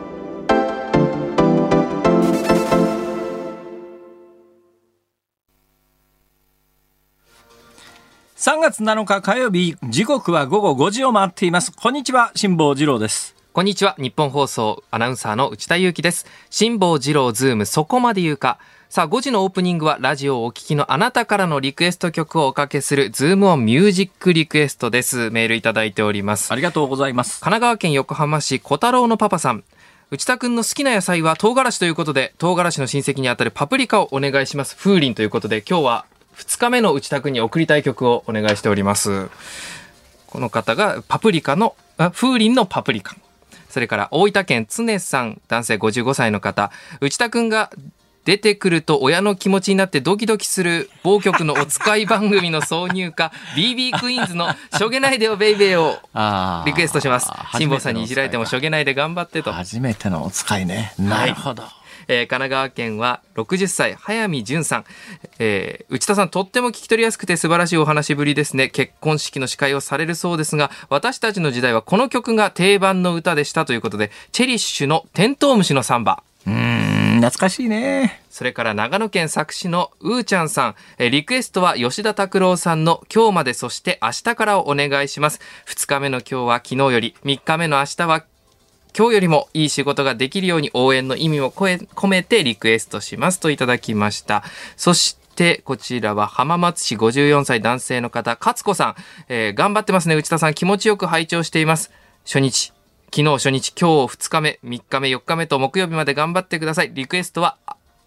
[8.41, 11.71] 3月7日火曜日、時刻は午後5時を回っています。
[11.71, 13.35] こんにちは、辛坊治郎です。
[13.53, 13.95] こんにちは。
[13.99, 16.25] ニッポン放送アナウンサーの内田雄基です。
[16.49, 18.57] 辛坊治郎ズームそこまで言うか。
[18.89, 25.29] さあ、5時のオープニングはラジオをお聞きのあなたからのリクエスト曲をおかけするズームオンミュージックリクエストです。
[25.29, 26.51] メールいただいております。
[26.51, 27.41] ありがとうございます。
[27.41, 29.63] 神奈川県横浜市小太郎のパパさん。
[30.09, 34.75] 内田くんの好きな野菜は唐辛子ということで、唐辛子の親戚にあたるパプリカをお願いします。
[34.75, 39.29] 風鈴ということで、今日は2日目の内田くんに送りたい曲をお願いしております。
[40.27, 43.15] この方がパプリカの、あ風鈴のパプリカ。
[43.69, 46.71] それから大分県常さん、男性55歳の方。
[46.99, 47.69] 内田くんが
[48.25, 55.97] 出てくると親の気持ちになってドキドキする某局のお使い番組の挿入歌 BB クイーンズの「しょげないでよベイベー」を
[56.65, 60.93] リクエストします辛坊さんにいじられてもしょ初げないで頑張ってと、めてのお使いね。
[60.99, 61.63] なるほど。
[62.07, 64.85] えー神奈川県は60歳早見淳さん、
[65.39, 78.23] えー内田さんとっても聞き取りやすくて素晴らしいお話ぶりですね結婚式の司会をされるそうですが私たちの時代はこの曲が定番の歌でしたということでチェリッシュのテントウムシのサンバうーん、懐かしいね。
[78.31, 85.39] それから長野県佐久市のうーちゃんさん、えーリクエストは吉田拓郎さんの今日までそして明日からをお願いします。
[85.67, 88.23] 2日目の今日は昨日より、3日目の明日は
[88.97, 94.43] 今日よりもいい仕事ができるように応援の意味を込めてリクエストしますといただきました。
[94.75, 98.95] そしてこちらは浜松市54歳男性の方、勝子さん、
[99.29, 100.15] えー頑張ってますね。
[100.15, 101.91] 内田さん気持ちよく拝聴しています。
[102.25, 102.73] 初日、
[103.13, 106.91] 昨日初日、今日2日目、3日目、4日目と木曜日まで頑張ってください。
[106.93, 107.57] リクエストは、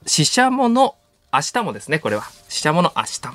[0.06, 0.96] ししゃもの
[1.32, 2.24] 明日もですね、これは。
[2.48, 3.34] ししゃもの明日も。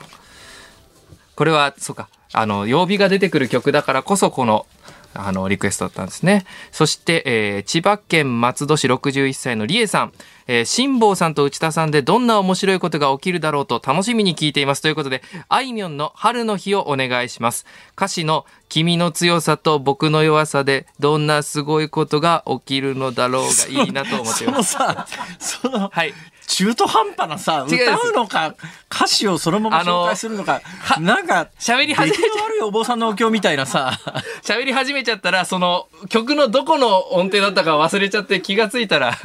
[1.36, 4.66] これは、そうか、あの、曜日が出てくる曲だからこそ、この、
[5.14, 6.46] あの、リクエストだったんですね。
[6.72, 10.14] そして、えー千葉県松戸市61歳のりえさん。
[10.52, 14.82] えー辛坊さんと内田さんでどんな面白いことが起きるだろうと楽しみに聞いています。
[14.82, 17.68] ということで、あいみょんの春の日をお願いします。
[17.96, 23.44] 歌詞の君の強さと僕の弱さでどんなすごいことが起きるのだろう
[23.76, 24.78] がいいなと思っていそます。
[24.80, 26.16] のさ、その、はい。
[26.50, 27.76] 中途半端なさ、歌
[28.10, 28.56] うのか、
[28.92, 30.62] 歌詞をそのまま紹介するのか、
[31.00, 34.00] なんか、喋り始め出来の悪いお坊さんのお経みたいなさ、
[34.42, 39.16] 喋り始めちゃったら、その曲のどこの音程だったか忘れちゃって気がついたら、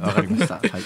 [0.00, 0.54] わ かりました。
[0.56, 0.82] はい。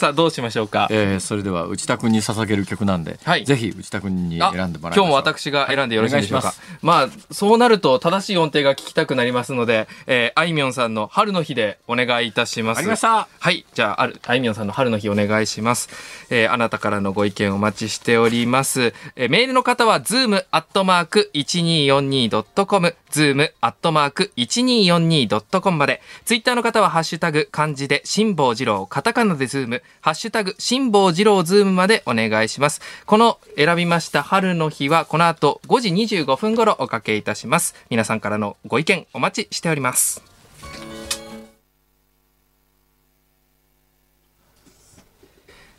[0.00, 0.88] さあどうしましょうか。
[0.90, 3.44] えー、それでは内田君に捧げる曲なんで、はい。
[3.44, 5.04] ぜひ内田君にあ選んでもらいましょう。
[5.04, 6.56] 今日も私が選んでよろしいでしょうか、はい。
[6.82, 12.78] お願いしまあそうなると正しい音程が聞きたくなりますので、えー、あいみょんさんの春の日でお願いいたします。
[12.78, 13.28] ありました。
[13.38, 13.66] はい。
[13.74, 15.90] じゃああるあいみょんさんの春の日お願いします、
[16.30, 26.00] えー、あなたからのご意見お待ちしております、えー、メールの方は zoom アットマーク 1242.com zoom アットマーク 1242.com まで。
[26.24, 32.80] ツイッターの方はハッシュタグ漢字で辛坊治郎カタカナでズームハッシュタグ辛坊治郎ズームまでお願いします。
[33.06, 37.74] この選びました春の日はこの後5時25分頃おかけいたします。
[37.90, 40.22] 皆さんからのご意見お待ちしております。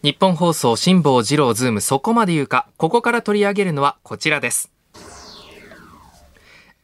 [0.03, 4.71] 日本放送辛坊治郎ズームそこまで言うかここから取り上げるのはこちらです。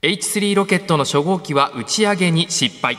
[0.04, 2.98] H3 ロケットの初号機は打ち上げに失敗。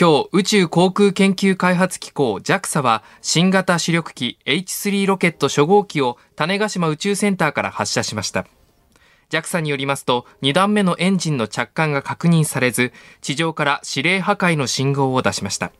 [0.00, 8.46] 今日宇宙航空研究開発機構 JAXA は新型主力機 H3 ロケット初号機を種子島宇宙センターから発射しました。
[9.28, 15.70] JAXA によりますと2段目のエンジンの着艦が確認されず地上から指令破壊の信号を出しました。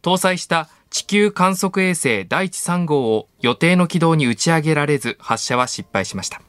[0.00, 6.40] 搭載した地球観測衛星第一3号を予定の軌道に打ち上げられず発射は失敗しました。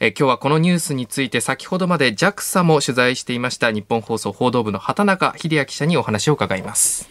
[0.00, 7.08] え今日はこのニュースについて先ほどまで JAXA も取材していました日本放送報道部の畑中秀也記者にお話を伺います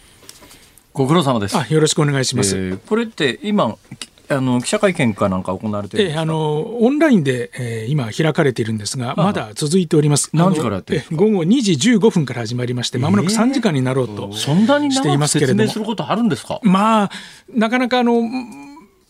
[0.94, 2.56] ご苦労様ですあよろしくお願いします。
[2.56, 6.18] えーこれって今きあの記者会見かなんか行われてるんですか？
[6.18, 10.28] ええあのオンラインで、えー今開かれているんですが、まだ続いております。
[10.34, 11.14] 何時からやってるんですか？
[11.16, 14.32] あのえ午後2時15分から始まりまして、まもなく3時間になろうと。
[14.34, 16.60] そんなにしてい長く説ますけれども明することあるんですか？
[16.62, 17.10] まあ、
[17.54, 18.20] なかなかあの、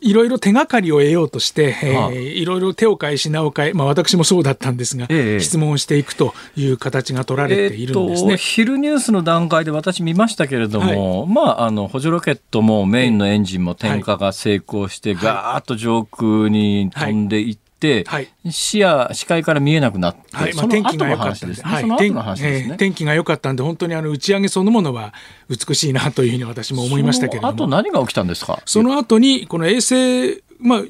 [0.01, 2.13] いろいろ手がかりを得ようとして、えーはあ。
[2.13, 5.41] いろいろ手を変え品を変え、まあ、私もそうだったんですが、ええ。
[5.41, 8.33] 質問をしていくという形が取られているんですね。
[8.33, 17.68] えーと昼ニュースの段階で私見ましたけれども、まあ、あの補助ロケットもメインのエンジンも点火が成功して、ガーッと上空に飛んでいって、
[18.07, 21.71] はい視野視界から見えなくなって、はいまあ、その天気が良かったんで、話ですね。
[21.71, 22.23] はい天ね。
[22.41, 25.15] えー天気が良かったんで、本当にあの打ち上げそのものは
[25.49, 27.53] 美しいなというふうに私も思いましたけれども。
[27.53, 28.61] あと何が起きたんですか？
[28.67, 30.83] その後に、この衛星、まあ、あ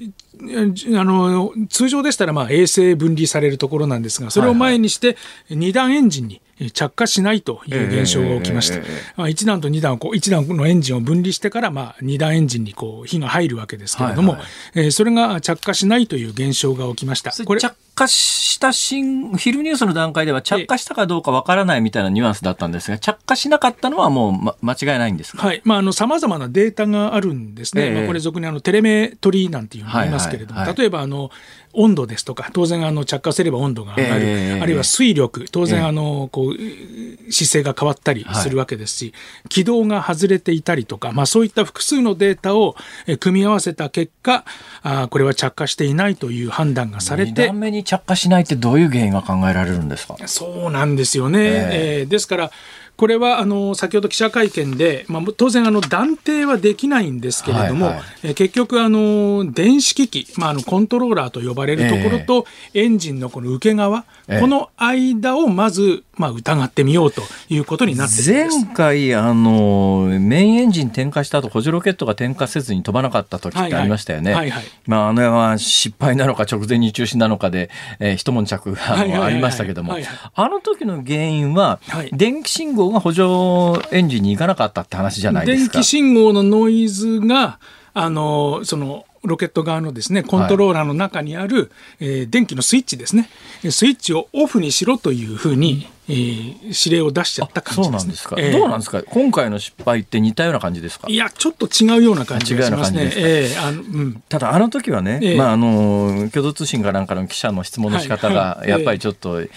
[1.05, 5.17] の通常でしたらまあ衛星分離されるところなんですが、それを前にして、
[5.51, 6.41] 2段エンジンに
[6.73, 8.77] 着火しないという現象が起きました。
[8.77, 17.33] えええええまあ、1段と2段をこう、1段のエンジンを分離してから、まあ、2段エンジンにこう火が入るわけですけれども、はいはいえーそれが着火しないという現象が起きました。
[17.45, 25.47] これ着火した新昼ニュースの段階では着火したかどうかわからないみたいなニュアンスだったんですが着火しなかったのはもう、ま、間違いないんですか？
[25.47, 27.87] はい、まあ、あの、様々なデータがあるんですね。
[27.87, 27.95] ええ。
[27.95, 30.79] まあ、これ俗にあの、テレメトリーなんていうのがありますけれども、はいはいはい。
[30.79, 31.31] 例えば、あの、
[31.75, 34.23] 温度ですとか、当然、あの、着火すれば温度が上がる。
[34.25, 39.13] ええあるいは水力、当然、ええあの、こう、姿勢が変わったりするわけですし、
[39.49, 42.75] 軌道が外れていたりとか、まあ、そういった複数のデータを
[43.07, 44.45] え組み合わせた結果、
[44.83, 50.17] あーこれは着火していないという判断がされ2て段、目に着火しないってどういう原因が考えられるんですか？
[50.27, 51.39] そうなんですよね。
[51.43, 52.51] ええーですから、
[52.99, 58.05] これはあの先ほど記者会見で、まあ、当然あの断定はできないんですけれども、はいはい。
[58.25, 64.41] えー結局あの、電子機器、まあ、あのコントローラーと呼ばれるところと、エンジンのこの受け側、ええ。
[64.41, 68.65] この間をまず、まあ、疑ってみようということになってるんです。
[68.65, 74.35] 前回あのメインエンジン点火した後補助ロケットが点火せずに飛ばなかった時ってありましたよね。
[74.35, 74.63] はいはい。
[74.63, 77.71] はいまああのは失敗なのか直前に中止なのかで、
[78.01, 79.97] えー一悶着がありましたけども
[80.35, 82.11] あの時の原因は、はい。
[82.13, 85.73] 電気信号が補助エンジンに行かなかったって話じゃないですか。
[85.75, 87.59] 電気信号のノイズが、
[87.95, 93.29] あの、その、ロケット側のですね、コントローラーの中にある、えー電気のスイッチですね。
[93.69, 96.55] スイッチをオフにしろというふうに、えー
[96.87, 97.91] 指令を出しちゃった感じですね。
[97.91, 101.09] そうなんですか、えーどうなんですか今回の失敗って似たような感じですか？
[101.11, 103.13] いや、ちょっと違うような感じがしますね。
[103.17, 104.23] ええあの、うん。
[104.29, 109.51] ただあの時はね、ええまああの共同通信かなんかの記者の質問の仕方がはいはいやっぱりちょっと、え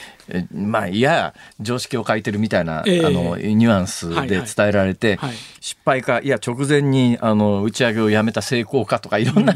[0.54, 3.06] まあいや常識を書いてるみたいな、ええ。
[3.06, 5.34] あのニュアンスで伝えられて、はい。
[5.60, 9.54] 失敗かいや直前にあの打ち上げをやめた成功かとかいろんな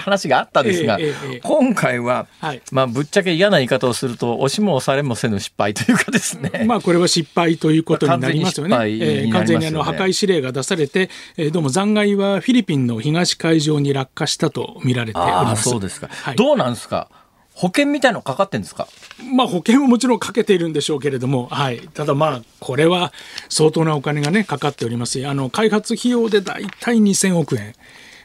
[0.00, 1.40] 話があったんですが、ええええええ。
[1.42, 2.62] 今回は、はい。
[2.72, 6.64] まあぶっちゃけ嫌な言い方をすると押しも押されもせぬ失敗というかですね。
[6.66, 8.70] まあ、これは失敗ということになりますよね。
[8.70, 15.68] まあ完全にえー完全にあの破壊指令が出されて、えーどうも残骸はフィリピンの東海上に落下したと見られております。
[15.70, 16.36] そうですか、はい。
[16.36, 17.08] どうなんですか？
[17.54, 18.88] 保険みたいのかかってんですか？
[19.32, 23.12] まあ、保険ももちろんかけているんでしょうけれども、はい、ただまあ、これは
[23.48, 27.74] 相当なお金がね、かかっておりますし、あの開発費用で大体2000億円。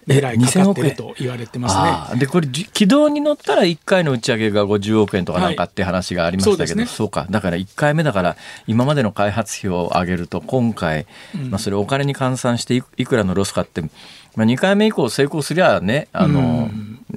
[0.08, 1.70] 未来かかってると言われてま
[2.10, 2.20] すね。
[2.20, 6.86] でこれじ軌道に乗ったら1回の打ち上げが50億円とかなんかって話がありましたけど、はいそうね。
[6.88, 7.28] そうか。
[7.30, 11.06] だから1回目だから今までの開発費を上げると今回、
[11.52, 13.84] まあ、それお金に換算していくらのロスかって、
[14.36, 16.70] まあ、2回目以降成功すりゃねあの、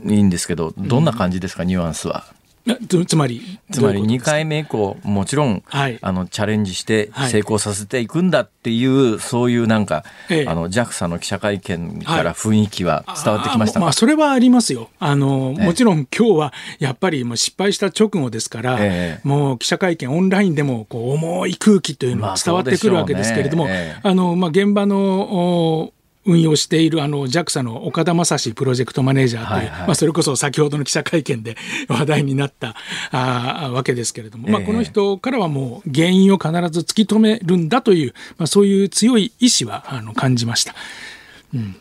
[0.06, 2.24] いいんですけどどんな感じですか、ニュアンスは？
[2.64, 4.30] なつつまり、つまり2どういうことですか？
[4.30, 5.98] 回目以降もちろん、はい。
[6.00, 7.30] あのチャレンジしてはい。
[7.30, 10.46] 成功させていくんだっていう、そういうなんか、ええ。
[10.46, 14.90] あの JAXA の記者会見から雰囲気は伝わってきましたか、あーまあ、それはありますよ。
[15.00, 15.66] あの、ええ。
[15.66, 19.28] もちろん今日はやっぱりもう失敗した直後ですから、ええ。
[19.28, 25.92] もう記者会見オンラインでもこう重い空気というのまあは伝わってくるわけですけれども、そうでしょうねええあの、まあ、現場の、お
[26.24, 29.80] 運用しているあの JAXA の岡田正史プロジェクトマネージャーという、はいはい。
[29.86, 31.56] まあ、それこそ先ほどの記者会見で
[31.88, 32.76] 話題になった
[33.10, 34.66] あーわけですけれども、まあ、ええ。
[34.66, 40.74] この人からはもう原因を必ず突き止めるんだという、まあ、そういう強い意志はあの感じました。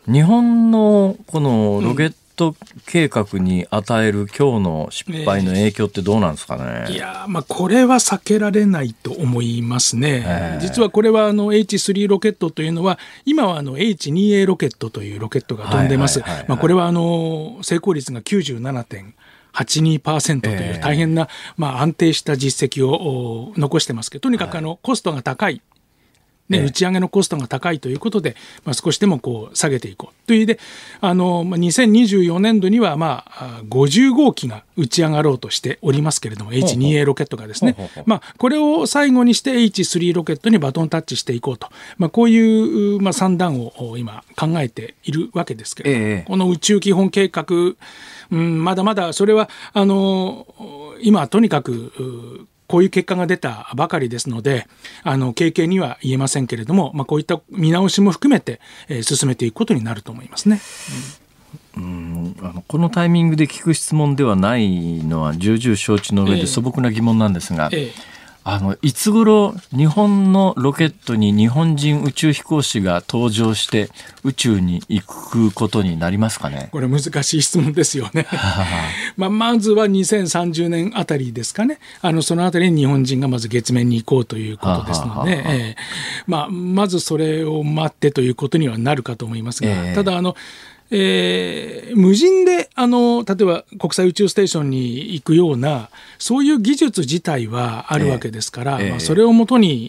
[0.06, 2.56] 日本のこのロケット
[2.86, 6.92] 計画に与える今日の失敗の影響ってどうなんですかね？
[6.92, 10.24] いやーまあこれは避けられないと思いますね。
[10.26, 16.22] ええ実はこれはあの H3 ロケットというのは今はあの H2A ロケットというロケットが飛んでます。
[16.48, 21.28] まあこれはあの成功率が97.82%といええう大変な、
[21.58, 25.62] まあ、安定した実績をお残してますけどとにかくあのコストが高い
[26.52, 26.66] ね、ええ。
[26.66, 30.60] 打ち上げのコストが高いということで、まあ、少しでもこう下げていこうという意味で
[31.00, 37.76] あの、まあ、2024年度には、まあ、あ50号機が打ち上がろうとしておりますけれども H2A ロケットがですね。
[38.06, 46.26] まあ、これを最後にして H3 ロケットにバトンタッチしていこうと、まあ、こういう、まあ、算段をお今考えているわけですけれども、ええ。
[46.28, 47.46] この宇宙基本計画、
[48.32, 50.48] うん、まだまだそれはあの
[51.02, 54.68] 今とにかくうこういう結果が出たばかりですので
[55.04, 60.62] あの経験には言えませんけれども、まあ、こういった見直しも含めて、えー進めていくことになると思いますね。
[61.76, 62.36] うん。
[62.42, 66.42] あのこのタイミングで聞く質問ではないのは重々承知の上ええ。
[66.42, 67.92] で素朴な疑問なんですが、え
[68.44, 73.90] あのいつ頃日本のロケットに日本人宇宙飛行士が登場して
[74.24, 76.70] 宇宙に行くことになりますかね？
[76.72, 78.26] これ難しい質問ですよね。
[79.16, 81.80] まあ、まずは2030年あたりですかね。
[82.02, 85.76] あの、そのあたりに日本人がまず月面に行こうということですので、
[86.26, 90.36] まあ、まずそれを待ってということにはなるかと思いますが、ええただ、あの、
[90.92, 99.86] えー無人であの例えば国際宇宙ステーションに行くようなそういう技術自体はあるわけですから、ええまあ、それをもとに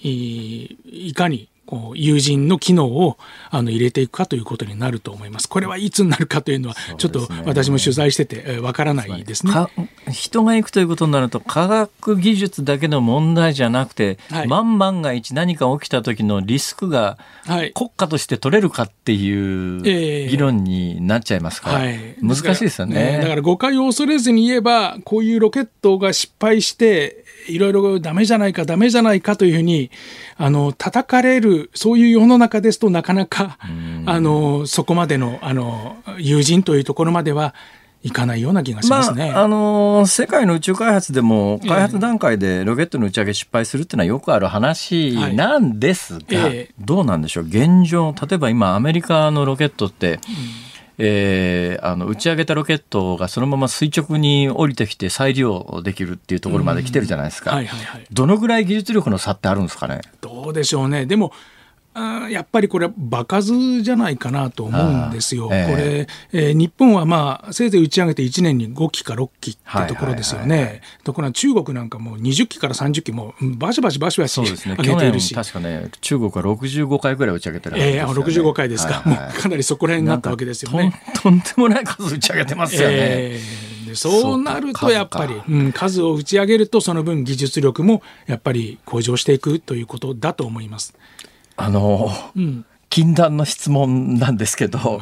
[0.84, 1.48] いいかに
[1.94, 3.16] 友人の機能を
[3.50, 5.48] あの入れていくかということになると思います。
[5.48, 9.52] これはいつになるかというのはちょっと私も取材しててえーわからないですね。
[9.52, 9.70] か
[10.10, 23.20] 人が行くということになると科学技術だけの問題じゃなくて、はい万万が一何か起きた時のリスクがはい国家として取れるかっていえうえ議論になっちゃいますから、はい、難しいですよね。
[23.22, 29.90] だから誤解を恐れずに言えばこういうロケットが失敗していろいろダメじゃないかダメじゃないかというふうに
[30.36, 33.58] あの叩かれるそういう世の中ですとなかなか
[34.06, 37.54] あのそこまでのあの友人というところまでは
[38.04, 39.30] いかないような気がしますね。
[39.30, 41.68] まああのー世界の宇宙開発でもええ。
[41.68, 47.44] 開発段階でロケットの打ち上げ失敗するっていうのはよくある話はいなんですが、ええどうなんでしょう？
[47.44, 50.18] 現状例えば今アメリカのロケットって、
[51.04, 57.60] えーあの打ち上げたロケットがそのまま垂直に降りてきて再利用できるっていうところまで来てるじゃないですか、
[58.12, 60.00] どのぐらい技術力の差ってあるんですかね？
[60.20, 61.04] どうでしょうね。
[61.06, 61.32] でも
[61.94, 65.48] あーやっぱりこれは場数じゃないかなと思うんですよ。
[65.52, 70.82] ええこれ、えー日本はまあせいぜい打ち上げて1年に5機か6機ってところですよはいはいはいはね。
[71.04, 75.34] ところが中国なんかもう20機から30機もうんバシバシバシバシそうですね上げているし。
[75.34, 80.92] 確かね中国は65回ぐらい打ち上げてるはずえー、ですよね65回ですか、はいはいもうかなりそこら辺になったわけですよね。
[81.22, 82.94] とんでもない数打ち上げてますよね。
[82.96, 90.94] えーでそうなるとやっぱり数かうん、数を打ち上げるとその分技術力もやっぱり向上していくということだと思います。
[91.56, 95.00] あのうん、禁断の質問なんですけど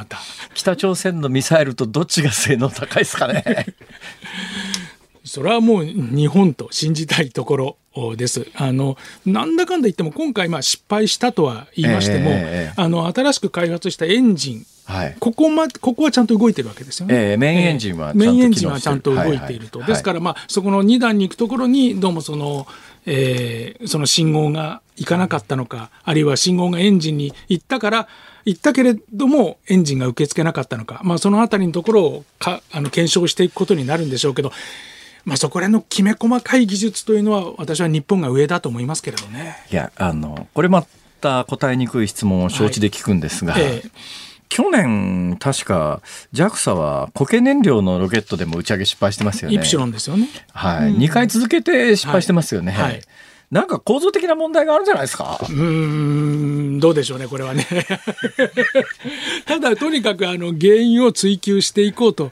[0.55, 3.45] 北朝鮮のミサイルとどっちが性能高いですかね？
[5.25, 8.47] それはもう日本と信じたいところです。
[8.55, 8.97] あの
[9.27, 12.73] なんだかんだ言っても今回まあ失敗したとは言いましても、ええええ。
[12.77, 15.17] あの新しく開発したエンジンはい。
[15.21, 17.15] ここまここはちゃんと動いてるわけですよね。
[17.15, 19.93] ええメインエンジンはちゃんとメインエンジンはちゃんと動いていると、はいはい。
[19.93, 22.67] ですから、まあ、そこの2段に行くところにどうもその,、
[23.07, 28.09] えーその信号が行かなかったのかあるいは信号がエンジンに行ったから
[28.45, 34.53] 行ったけれどもエンジンが受け付けなかったのか、まあ、そのあたりのところをかあの検証していくことになるんでしょうけど、
[35.25, 39.57] まあ、そこら辺のきめ細かい技術というのは私は日本が上だと思いますけれどね。
[39.71, 40.85] いやあのこれま
[41.21, 43.91] た答えにくい質問を承知で聞くんですが、ええ去
[44.51, 46.03] 去年確か
[46.35, 49.55] JAXA は固形燃料のロケットでも打ち上げ失敗してますよね。
[49.57, 50.29] イプシロンですよね。
[50.53, 52.73] はい、2回続けて失敗してますよね。
[52.73, 53.01] はいはい
[53.51, 55.41] なんか構造的な問題があるんじゃないですか？
[55.43, 57.67] うーん、どうでしょうね、これはね。
[59.45, 62.31] ただ、とにかくあの原因を追求していこうと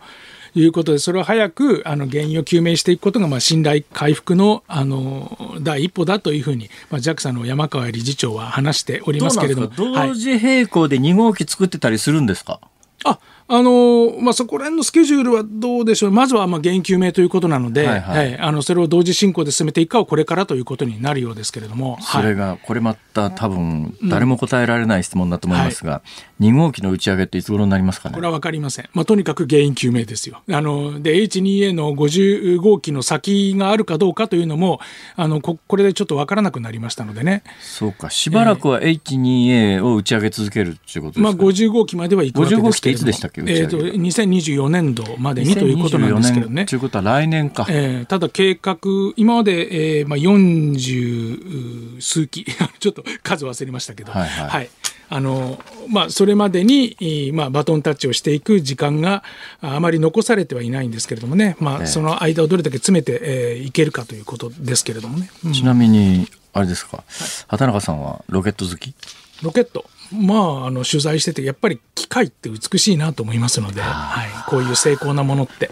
[0.59, 9.67] いうことで、それを早くあの原因を究明していくことが、まあ、信頼回復のあの第一歩だというふうに、まあ、JAXA の山川理事長は話しておりますけれども。
[9.69, 12.61] ど同時並行で2号機作ってたりするんですか、
[13.05, 13.19] あ
[13.51, 18.38] あのまあ、そこら辺のスケジュールはどうでしょう、まずはまあ原因究明ということなので、はいはい。
[18.38, 26.03] あのそれを同時進行で進めていくかはこれからということになるようですけれども、それはい、がこれまた多分誰も答えられない質問だと思いますが、
[26.40, 28.14] 2号機の打ち上げっていつ頃になりますかね？
[28.14, 30.42] これは分かりません、まあ、とにかく原因究明ですよ。
[30.51, 34.78] あので H2A の50号機の先があるかどうかというのも、
[35.16, 38.11] あのここれでちょっと分からなくなりましたのでね、そうか。
[38.11, 43.38] しばらくは H2A を打ち上げ続けるっていうことですか、まあ、50号機までは行くわけですけれども、50号機っていつでしたっけ？
[43.43, 46.55] 打ち上げえーと2024年度までにということなんですけど2024ね。
[46.55, 46.76] 年と。
[46.76, 48.76] いうことは来年か、えーただ計画、
[49.16, 52.45] 今まで、えーまあ、40数機、
[52.80, 54.70] ちょっと数忘れましたけど、はいはい。
[55.11, 55.59] あの
[55.89, 59.22] まあ、それまでに、えーまあ、バトンタッチをしていく時間が
[59.62, 61.86] ああまり残されてはいないんですけれどもね、まあ、ええ。
[61.86, 65.30] その間をどれだけ詰めて、えーいけるかということですけれどもね。
[65.47, 65.53] うん。
[65.53, 67.05] ちなみにあれですか、
[67.49, 68.95] 畑中さんはロケット好き？
[69.43, 75.71] ロケット、まあ、あの取材してて、やっぱり機械って美しいなと思いますので、はい、こういう精巧なものって。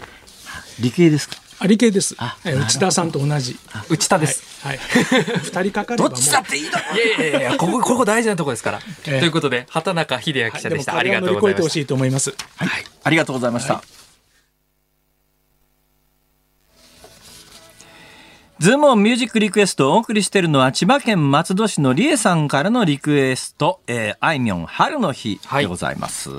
[0.79, 1.37] 理系ですか？
[1.59, 2.15] あ理系です。
[2.45, 3.57] えー内田さんと同じ。
[3.89, 4.43] 内田です。
[4.65, 4.77] はい。
[4.77, 6.19] はい 二人かかればもう。
[6.47, 8.79] ていいだろいやいやいや、ここ、 ここ大事なとこですから。
[9.07, 10.95] ええということで、畑中秀也記者でした。
[10.97, 12.35] ありがとうございまし越えてほしいと思います。
[12.57, 12.69] はい、
[13.03, 13.81] ありがとうございました。
[18.59, 26.31] ズームオンミュージックリクエストをお送りしているのは千葉県松戸市のりえさんからのリクエスト、えー、あいみょん春の日でございます。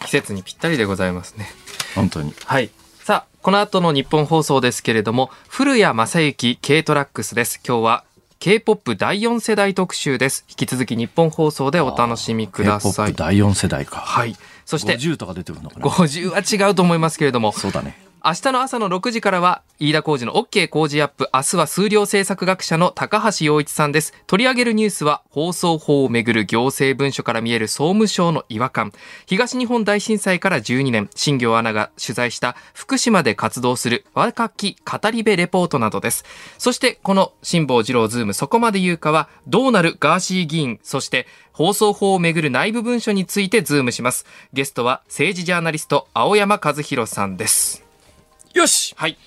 [0.00, 0.06] た。
[0.06, 1.46] 季節にぴったりでございますね。
[1.94, 2.32] 本当に。
[2.46, 2.70] はい。
[3.04, 7.60] さあ、この後の日本放送ですけれども、古谷正幸 K トラックスです。
[7.62, 8.04] 今日は
[8.38, 10.46] K-POP 第4世代特集です。
[10.48, 13.12] 引き続き日本放送でお楽しみください。
[13.12, 13.98] 第4世代か。
[13.98, 14.34] はい。
[14.64, 15.86] そして、50とか出てくるのかな。
[15.86, 18.05] 50は違うと思いますけれども、そうだね。
[18.26, 21.28] 明日の朝の6時からは、飯田浩二の OK 工事アップ。
[21.32, 24.12] 明日は数量政策学者の高橋洋一さんです。
[24.26, 28.92] 取り上げるニュースは、放送法をめぐる行政文書から見える総務省の違和感。
[29.26, 36.24] 東日本大震災から12年、新行アナが取材した福島で活動する若き語り部レポートなどです。
[36.58, 44.26] そして、この辛坊治郎ズームそこまで言うかは、どうなるガーシー議員、そして、放送法をめぐる内部文書についてズームします。
[44.52, 47.85] ゲストは政治ジャーナリスト、青山和弘さんです。
[48.56, 49.18] よしはい。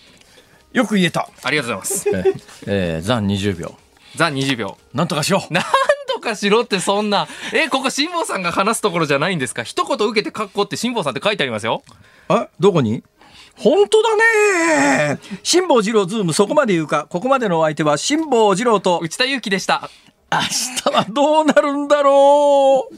[0.73, 1.29] よく言えた。
[1.43, 2.09] ありがとうございます。
[2.09, 3.75] えーえー、残20秒。
[4.15, 4.75] ザ20秒。
[4.91, 5.53] なんとかしよう。
[5.53, 5.63] なん
[6.07, 7.27] とかしろってそんな。
[7.53, 9.61] え、ここ辛坊さんが話すところじゃないんですか？
[9.61, 11.83] 一言受けてカッコって辛坊さんって書いてありますよ。
[12.29, 13.03] えどこに？
[13.55, 19.89] 本当だね辛坊治郎ズームそこまで言うかここまでのお相手は辛坊治郎と内田祐樹でした。
[20.31, 22.95] 明日はどうなるんだろう